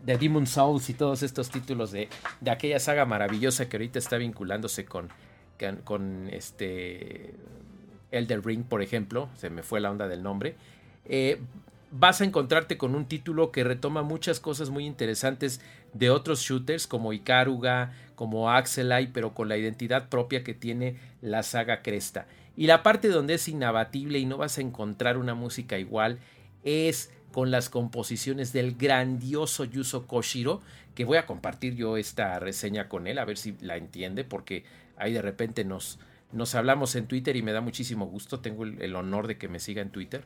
de 0.05 0.17
Demon 0.17 0.45
Souls 0.45 0.89
y 0.89 0.93
todos 0.93 1.23
estos 1.23 1.49
títulos 1.49 1.91
de, 1.93 2.09
de, 2.41 2.51
aquella 2.51 2.77
saga 2.79 3.05
maravillosa 3.05 3.69
que 3.69 3.77
ahorita 3.77 3.99
está 3.99 4.17
vinculándose 4.17 4.83
con, 4.83 5.07
con, 5.57 5.77
con, 5.77 6.27
este 6.29 7.33
Elder 8.11 8.45
Ring, 8.45 8.65
por 8.65 8.81
ejemplo, 8.81 9.29
se 9.37 9.49
me 9.49 9.63
fue 9.63 9.79
la 9.79 9.91
onda 9.91 10.09
del 10.09 10.21
nombre. 10.21 10.57
Eh, 11.05 11.39
vas 11.89 12.19
a 12.19 12.25
encontrarte 12.25 12.77
con 12.77 12.95
un 12.95 13.05
título 13.05 13.53
que 13.53 13.63
retoma 13.63 14.03
muchas 14.03 14.41
cosas 14.41 14.69
muy 14.69 14.85
interesantes 14.85 15.61
de 15.93 16.09
otros 16.09 16.41
shooters 16.41 16.85
como 16.85 17.13
Ikaruga, 17.13 17.93
como 18.23 18.49
Axelai, 18.49 19.11
pero 19.11 19.33
con 19.33 19.49
la 19.49 19.57
identidad 19.57 20.07
propia 20.07 20.45
que 20.45 20.53
tiene 20.53 20.95
la 21.19 21.43
saga 21.43 21.81
Cresta. 21.81 22.25
Y 22.55 22.67
la 22.67 22.81
parte 22.81 23.09
donde 23.09 23.33
es 23.33 23.49
inabatible 23.49 24.17
y 24.17 24.25
no 24.25 24.37
vas 24.37 24.57
a 24.57 24.61
encontrar 24.61 25.17
una 25.17 25.33
música 25.33 25.77
igual 25.77 26.19
es 26.63 27.11
con 27.33 27.51
las 27.51 27.67
composiciones 27.67 28.53
del 28.53 28.75
grandioso 28.75 29.65
Yuzo 29.65 30.07
Koshiro, 30.07 30.61
que 30.95 31.03
voy 31.03 31.17
a 31.17 31.25
compartir 31.25 31.75
yo 31.75 31.97
esta 31.97 32.39
reseña 32.39 32.87
con 32.87 33.07
él, 33.07 33.19
a 33.19 33.25
ver 33.25 33.37
si 33.37 33.57
la 33.59 33.75
entiende, 33.75 34.23
porque 34.23 34.63
ahí 34.95 35.11
de 35.11 35.21
repente 35.21 35.65
nos, 35.65 35.99
nos 36.31 36.55
hablamos 36.55 36.95
en 36.95 37.07
Twitter 37.07 37.35
y 37.35 37.41
me 37.41 37.51
da 37.51 37.59
muchísimo 37.59 38.05
gusto, 38.05 38.39
tengo 38.39 38.63
el, 38.63 38.81
el 38.81 38.95
honor 38.95 39.27
de 39.27 39.37
que 39.37 39.49
me 39.49 39.59
siga 39.59 39.81
en 39.81 39.89
Twitter. 39.89 40.23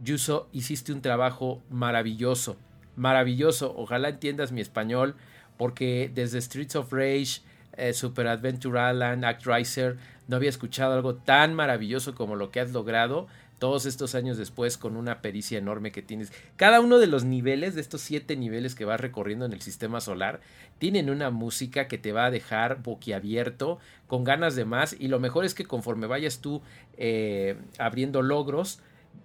Yuso, 0.00 0.48
hiciste 0.52 0.92
un 0.92 1.02
trabajo 1.02 1.60
maravilloso, 1.70 2.56
maravilloso, 2.94 3.74
ojalá 3.76 4.10
entiendas 4.10 4.52
mi 4.52 4.60
español, 4.60 5.16
porque 5.56 6.10
desde 6.14 6.40
Streets 6.40 6.76
of 6.76 6.92
Rage, 6.92 7.40
eh, 7.76 7.92
Super 7.92 8.26
Adventure 8.26 8.90
Island, 8.90 9.24
Actraiser, 9.24 9.96
no 10.28 10.36
había 10.36 10.50
escuchado 10.50 10.94
algo 10.94 11.14
tan 11.14 11.54
maravilloso 11.54 12.14
como 12.14 12.36
lo 12.36 12.50
que 12.50 12.60
has 12.60 12.72
logrado 12.72 13.26
todos 13.58 13.86
estos 13.86 14.14
años 14.14 14.36
después 14.36 14.76
con 14.76 14.96
una 14.96 15.22
pericia 15.22 15.58
enorme 15.58 15.92
que 15.92 16.02
tienes. 16.02 16.32
Cada 16.56 16.80
uno 16.80 16.98
de 16.98 17.06
los 17.06 17.24
niveles, 17.24 17.74
de 17.74 17.80
estos 17.80 18.02
siete 18.02 18.36
niveles 18.36 18.74
que 18.74 18.84
vas 18.84 19.00
recorriendo 19.00 19.46
en 19.46 19.52
el 19.52 19.62
sistema 19.62 20.00
solar, 20.00 20.40
tienen 20.78 21.08
una 21.08 21.30
música 21.30 21.88
que 21.88 21.98
te 21.98 22.12
va 22.12 22.26
a 22.26 22.30
dejar 22.30 22.82
boquiabierto, 22.82 23.78
con 24.06 24.24
ganas 24.24 24.56
de 24.56 24.66
más, 24.66 24.94
y 24.98 25.08
lo 25.08 25.20
mejor 25.20 25.44
es 25.44 25.54
que 25.54 25.64
conforme 25.64 26.06
vayas 26.06 26.40
tú 26.40 26.62
eh, 26.98 27.56
abriendo 27.78 28.20
logros, 28.22 28.80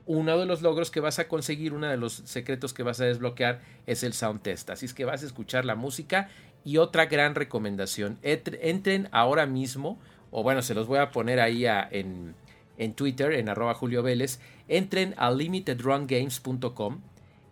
uno 0.06 0.38
de 0.38 0.46
los 0.46 0.62
logros 0.62 0.92
que 0.92 1.00
vas 1.00 1.20
a 1.20 1.28
conseguir, 1.28 1.74
uno 1.74 1.88
de 1.88 1.98
los 1.98 2.14
secretos 2.14 2.74
que 2.74 2.84
vas 2.84 3.00
a 3.02 3.06
desbloquear 3.06 3.62
es 3.88 4.04
el 4.04 4.14
sound 4.14 4.42
test. 4.42 4.70
Así 4.70 4.86
es 4.86 4.94
que 4.94 5.06
vas 5.06 5.24
a 5.24 5.26
escuchar 5.26 5.66
la 5.66 5.76
música 5.76 6.30
y 6.64 6.78
otra 6.78 7.06
gran 7.06 7.36
recomendación, 7.36 8.20
entren 8.22 9.10
ahora 9.12 9.46
mismo, 9.46 10.00
o 10.30 10.44
bueno, 10.44 10.62
se 10.62 10.76
los 10.76 10.88
voy 10.88 11.00
a 11.00 11.12
poner 11.12 11.40
ahí 11.40 11.66
en, 11.66 12.36
en 12.78 12.94
Twitter, 12.94 13.34
en 13.34 13.50
arroba 13.50 13.74
Julio 13.74 14.04
Vélez, 14.04 14.40
entren 14.68 15.16
a 15.18 15.32
limitedrungames.com 15.32 17.02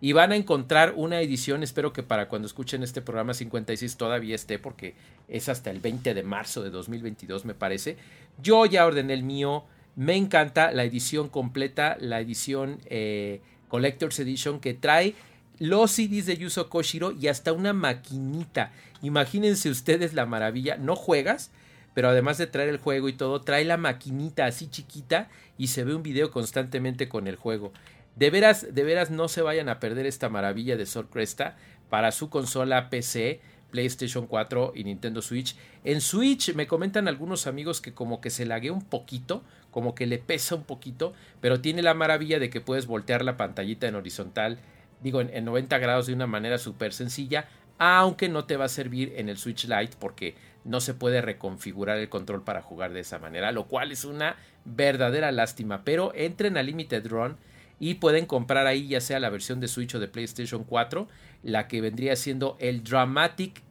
y 0.02 0.14
van 0.14 0.32
a 0.32 0.36
encontrar 0.36 0.94
una 0.96 1.20
edición, 1.22 1.62
espero 1.62 1.92
que 1.92 2.04
para 2.04 2.30
cuando 2.30 2.46
escuchen 2.46 2.84
este 2.84 3.02
programa 3.02 3.34
56 3.34 3.98
todavía 3.98 4.36
esté, 4.36 4.58
porque 4.58 4.96
es 5.28 5.50
hasta 5.50 5.72
el 5.72 5.80
20 5.80 6.14
de 6.14 6.24
marzo 6.24 6.64
de 6.64 6.70
2022 6.70 7.46
me 7.46 7.54
parece. 7.54 7.98
Yo 8.42 8.66
ya 8.66 8.86
ordené 8.86 9.14
el 9.14 9.24
mío, 9.24 9.66
me 9.96 10.16
encanta 10.16 10.72
la 10.72 10.84
edición 10.84 11.30
completa, 11.30 11.98
la 12.00 12.20
edición 12.20 12.80
eh, 12.86 13.42
Collector's 13.68 14.20
Edition 14.20 14.60
que 14.60 14.74
trae 14.74 15.16
los 15.60 15.92
CDs 15.92 16.26
de 16.26 16.38
Yuzo 16.38 16.70
Koshiro 16.70 17.12
y 17.12 17.28
hasta 17.28 17.54
una 17.54 17.74
maquinita. 17.74 18.72
Imagínense 19.02 19.70
ustedes 19.70 20.14
la 20.14 20.26
maravilla, 20.26 20.78
no 20.78 20.96
juegas, 20.96 21.52
pero 21.94 22.10
además 22.10 22.38
de 22.38 22.48
traer 22.48 22.70
el 22.70 22.78
juego 22.78 23.10
y 23.10 23.14
todo, 23.14 23.42
trae 23.42 23.66
la 23.66 23.78
maquinita 23.78 24.46
así 24.46 24.70
chiquita 24.70 25.28
y 25.58 25.68
se 25.68 25.84
ve 25.84 25.96
un 25.96 26.04
video 26.04 26.32
constantemente 26.32 27.10
con 27.10 27.28
el 27.28 27.36
juego. 27.36 27.74
De 28.16 28.30
veras, 28.30 28.74
de 28.74 28.84
veras 28.84 29.12
no 29.12 29.28
se 29.28 29.42
vayan 29.42 29.70
a 29.70 29.80
perder 29.80 30.06
esta 30.06 30.30
maravilla 30.30 30.78
de 30.78 30.86
Sword 30.86 31.10
Cresta 31.10 31.58
para 31.90 32.12
su 32.12 32.30
consola 32.30 32.90
PC, 32.90 33.42
PlayStation 33.72 34.28
4 34.28 34.74
y 34.76 34.84
Nintendo 34.84 35.22
Switch. 35.22 35.56
En 35.84 36.02
Switch 36.02 36.54
me 36.56 36.68
comentan 36.68 37.08
algunos 37.08 37.48
amigos 37.48 37.82
que 37.82 37.94
como 37.94 38.22
que 38.22 38.30
se 38.30 38.46
laguea 38.46 38.74
un 38.74 38.84
poquito, 38.84 39.44
como 39.72 39.96
que 39.96 40.08
le 40.08 40.18
pesa 40.18 40.56
un 40.56 40.64
poquito, 40.64 41.14
pero 41.42 41.62
tiene 41.62 41.82
la 41.82 41.94
maravilla 41.94 42.40
de 42.40 42.50
que 42.50 42.62
puedes 42.62 42.88
voltear 42.88 43.24
la 43.24 43.38
pantallita 43.38 43.88
en 43.88 43.96
horizontal, 43.96 44.60
digo 45.02 45.22
en, 45.22 45.30
en 45.32 45.46
90 45.46 45.78
grados 45.78 46.08
de 46.08 46.14
una 46.14 46.28
manera 46.28 46.58
súper 46.58 46.94
sencilla, 46.94 47.48
aunque 47.78 48.28
no 48.28 48.46
te 48.46 48.58
va 48.58 48.66
a 48.66 48.70
servir 48.70 49.14
en 49.16 49.30
el 49.30 49.38
Switch 49.38 49.66
Lite 49.66 49.96
porque 50.00 50.36
no 50.66 50.82
se 50.82 50.94
puede 50.94 51.22
reconfigurar 51.22 51.98
el 51.98 52.10
control 52.10 52.44
para 52.44 52.62
jugar 52.62 52.94
de 52.94 53.00
esa 53.00 53.20
manera, 53.20 53.52
lo 53.52 53.68
cual 53.68 53.92
es 53.92 54.04
una 54.04 54.36
verdadera 54.66 55.32
lástima. 55.32 55.84
Pero 55.84 56.14
entren 56.14 56.58
a 56.58 56.64
Limited 56.64 57.08
Run 57.08 57.38
y 57.80 57.96
pueden 57.96 58.26
comprar 58.26 58.68
ahí 58.68 58.88
ya 58.88 59.02
sea 59.02 59.20
la 59.20 59.30
versión 59.30 59.60
de 59.60 59.68
Switch 59.68 59.96
o 59.96 60.00
de 60.00 60.08
PlayStation 60.08 60.64
4, 60.66 61.08
la 61.44 61.68
que 61.68 61.82
vendría 61.82 62.16
siendo 62.16 62.58
el 62.60 62.84
Dramatic 62.84 63.62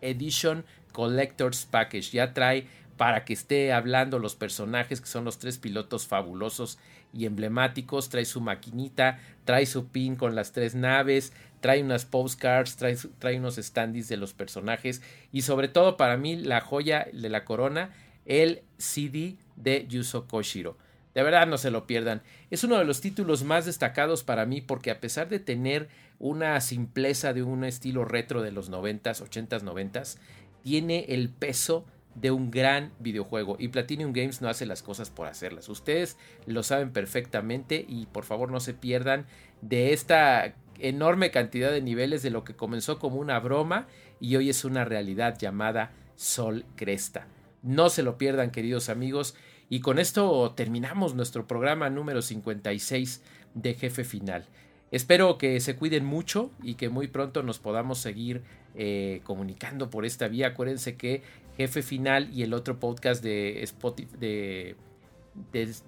Edition 0.00 0.64
Collector's 0.92 1.66
Package. 1.66 2.10
Ya 2.12 2.32
trae 2.32 2.66
para 2.96 3.24
que 3.24 3.32
esté 3.32 3.72
hablando 3.72 4.18
los 4.18 4.36
personajes 4.36 5.00
que 5.00 5.06
son 5.06 5.24
los 5.24 5.38
tres 5.38 5.58
pilotos 5.58 6.06
fabulosos 6.06 6.78
y 7.12 7.26
emblemáticos, 7.26 8.08
trae 8.08 8.24
su 8.24 8.40
maquinita, 8.40 9.18
trae 9.44 9.66
su 9.66 9.88
pin 9.88 10.16
con 10.16 10.34
las 10.34 10.52
tres 10.52 10.74
naves, 10.74 11.32
trae 11.60 11.82
unas 11.82 12.04
postcards, 12.04 12.76
trae, 12.76 12.96
trae 13.18 13.38
unos 13.38 13.56
standees 13.56 14.08
de 14.08 14.16
los 14.16 14.32
personajes 14.32 15.02
y 15.32 15.42
sobre 15.42 15.68
todo 15.68 15.96
para 15.96 16.16
mí 16.16 16.36
la 16.36 16.60
joya 16.60 17.06
de 17.12 17.28
la 17.28 17.44
corona, 17.44 17.90
el 18.24 18.62
CD 18.78 19.36
de 19.56 19.86
Yuzo 19.88 20.26
Koshiro. 20.26 20.76
De 21.14 21.22
verdad 21.22 21.46
no 21.46 21.56
se 21.56 21.70
lo 21.70 21.86
pierdan. 21.86 22.20
Es 22.50 22.62
uno 22.62 22.76
de 22.76 22.84
los 22.84 23.00
títulos 23.00 23.42
más 23.42 23.64
destacados 23.64 24.22
para 24.22 24.44
mí 24.44 24.60
porque 24.60 24.90
a 24.90 25.00
pesar 25.00 25.30
de 25.30 25.38
tener 25.38 25.88
una 26.18 26.60
simpleza 26.60 27.32
de 27.32 27.42
un 27.42 27.64
estilo 27.64 28.04
retro 28.04 28.42
de 28.42 28.52
los 28.52 28.70
90s, 28.70 29.22
80s, 29.22 29.62
90s, 29.62 30.18
tiene 30.62 31.06
el 31.08 31.28
peso 31.28 31.84
de 32.16 32.30
un 32.30 32.50
gran 32.50 32.92
videojuego 32.98 33.56
y 33.58 33.68
Platinum 33.68 34.12
Games 34.12 34.40
no 34.40 34.48
hace 34.48 34.66
las 34.66 34.82
cosas 34.82 35.10
por 35.10 35.26
hacerlas. 35.26 35.68
Ustedes 35.68 36.16
lo 36.46 36.62
saben 36.62 36.90
perfectamente 36.90 37.84
y 37.86 38.06
por 38.06 38.24
favor 38.24 38.50
no 38.50 38.60
se 38.60 38.74
pierdan 38.74 39.26
de 39.60 39.92
esta 39.92 40.54
enorme 40.78 41.30
cantidad 41.30 41.70
de 41.70 41.82
niveles 41.82 42.22
de 42.22 42.30
lo 42.30 42.44
que 42.44 42.56
comenzó 42.56 42.98
como 42.98 43.16
una 43.16 43.38
broma 43.38 43.86
y 44.18 44.36
hoy 44.36 44.50
es 44.50 44.64
una 44.64 44.84
realidad 44.84 45.38
llamada 45.38 45.92
Sol 46.16 46.64
Cresta. 46.74 47.26
No 47.62 47.90
se 47.90 48.02
lo 48.02 48.16
pierdan 48.16 48.50
queridos 48.50 48.88
amigos 48.88 49.34
y 49.68 49.80
con 49.80 49.98
esto 49.98 50.52
terminamos 50.56 51.14
nuestro 51.14 51.46
programa 51.46 51.90
número 51.90 52.22
56 52.22 53.22
de 53.54 53.74
Jefe 53.74 54.04
Final. 54.04 54.46
Espero 54.90 55.36
que 55.36 55.60
se 55.60 55.76
cuiden 55.76 56.04
mucho 56.04 56.50
y 56.62 56.74
que 56.74 56.88
muy 56.88 57.08
pronto 57.08 57.42
nos 57.42 57.58
podamos 57.58 57.98
seguir 57.98 58.42
eh, 58.74 59.20
comunicando 59.24 59.90
por 59.90 60.04
esta 60.04 60.28
vía. 60.28 60.48
Acuérdense 60.48 60.96
que 60.96 61.22
Jefe 61.56 61.82
Final 61.82 62.30
y 62.32 62.42
el 62.42 62.54
otro 62.54 62.78
podcast 62.78 63.22
de 63.22 63.62
Spotify, 63.62 64.08
de, 64.18 64.76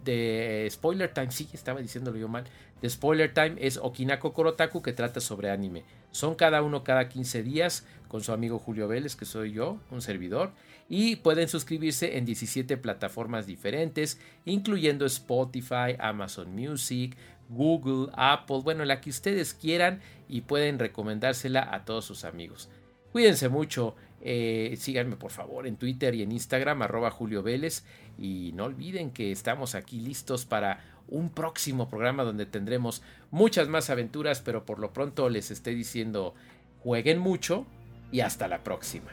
de, 0.05 0.69
Spoiler 0.71 1.13
Time, 1.13 1.31
sí, 1.31 1.49
estaba 1.53 1.81
diciéndolo 1.81 2.19
yo 2.19 2.29
mal, 2.29 2.45
de 2.81 2.89
Spoiler 2.91 3.33
Time 3.33 3.57
es 3.59 3.77
Okinako 3.77 4.33
Korotaku 4.33 4.83
que 4.83 4.93
trata 4.93 5.21
sobre 5.21 5.51
anime. 5.51 5.85
Son 6.11 6.35
cada 6.35 6.63
uno 6.63 6.85
cada 6.85 7.09
15 7.09 7.43
días 7.43 7.87
con 8.09 8.23
su 8.23 8.33
amigo 8.33 8.59
Julio 8.59 8.89
Vélez, 8.89 9.15
que 9.15 9.27
soy 9.27 9.53
yo, 9.53 9.79
un 9.91 10.01
servidor, 10.01 10.53
y 10.89 11.17
pueden 11.17 11.49
suscribirse 11.49 12.17
en 12.17 12.25
17 12.25 12.79
plataformas 12.79 13.47
diferentes, 13.47 14.19
incluyendo 14.47 15.05
Spotify, 15.05 15.97
Amazon 15.99 16.55
Music, 16.55 17.17
Google, 17.49 18.13
Apple, 18.15 18.61
bueno, 18.63 18.85
la 18.85 19.01
que 19.01 19.11
ustedes 19.11 19.55
quieran 19.55 20.01
y 20.29 20.43
pueden 20.43 20.79
recomendársela 20.79 21.75
a 21.75 21.85
todos 21.85 22.05
sus 22.05 22.25
amigos. 22.25 22.69
Cuídense 23.13 23.49
mucho. 23.49 23.95
Eh, 24.21 24.75
síganme 24.79 25.17
por 25.17 25.31
favor 25.31 25.67
en 25.67 25.77
Twitter 25.77 26.15
y 26.15 26.23
en 26.23 26.33
Instagram, 26.33 26.83
arroba 26.83 27.11
Julio 27.11 27.43
Vélez. 27.43 27.85
Y 28.19 28.53
no 28.55 28.65
olviden 28.65 29.11
que 29.11 29.33
estamos 29.33 29.75
aquí 29.75 30.01
listos 30.01 30.45
para 30.45 30.85
un 31.09 31.31
próximo 31.31 31.89
programa 31.89 32.25
donde 32.25 32.47
tendremos 32.47 33.03
muchas 33.31 33.69
más 33.69 33.91
aventuras, 33.91 34.41
pero 34.41 34.67
por 34.67 34.79
lo 34.79 34.93
pronto 34.93 35.29
les 35.29 35.51
estoy 35.51 35.75
diciendo, 35.75 36.35
jueguen 36.81 37.19
mucho 37.19 37.67
y 38.13 38.21
hasta 38.21 38.49
la 38.49 38.63
próxima. 38.63 39.13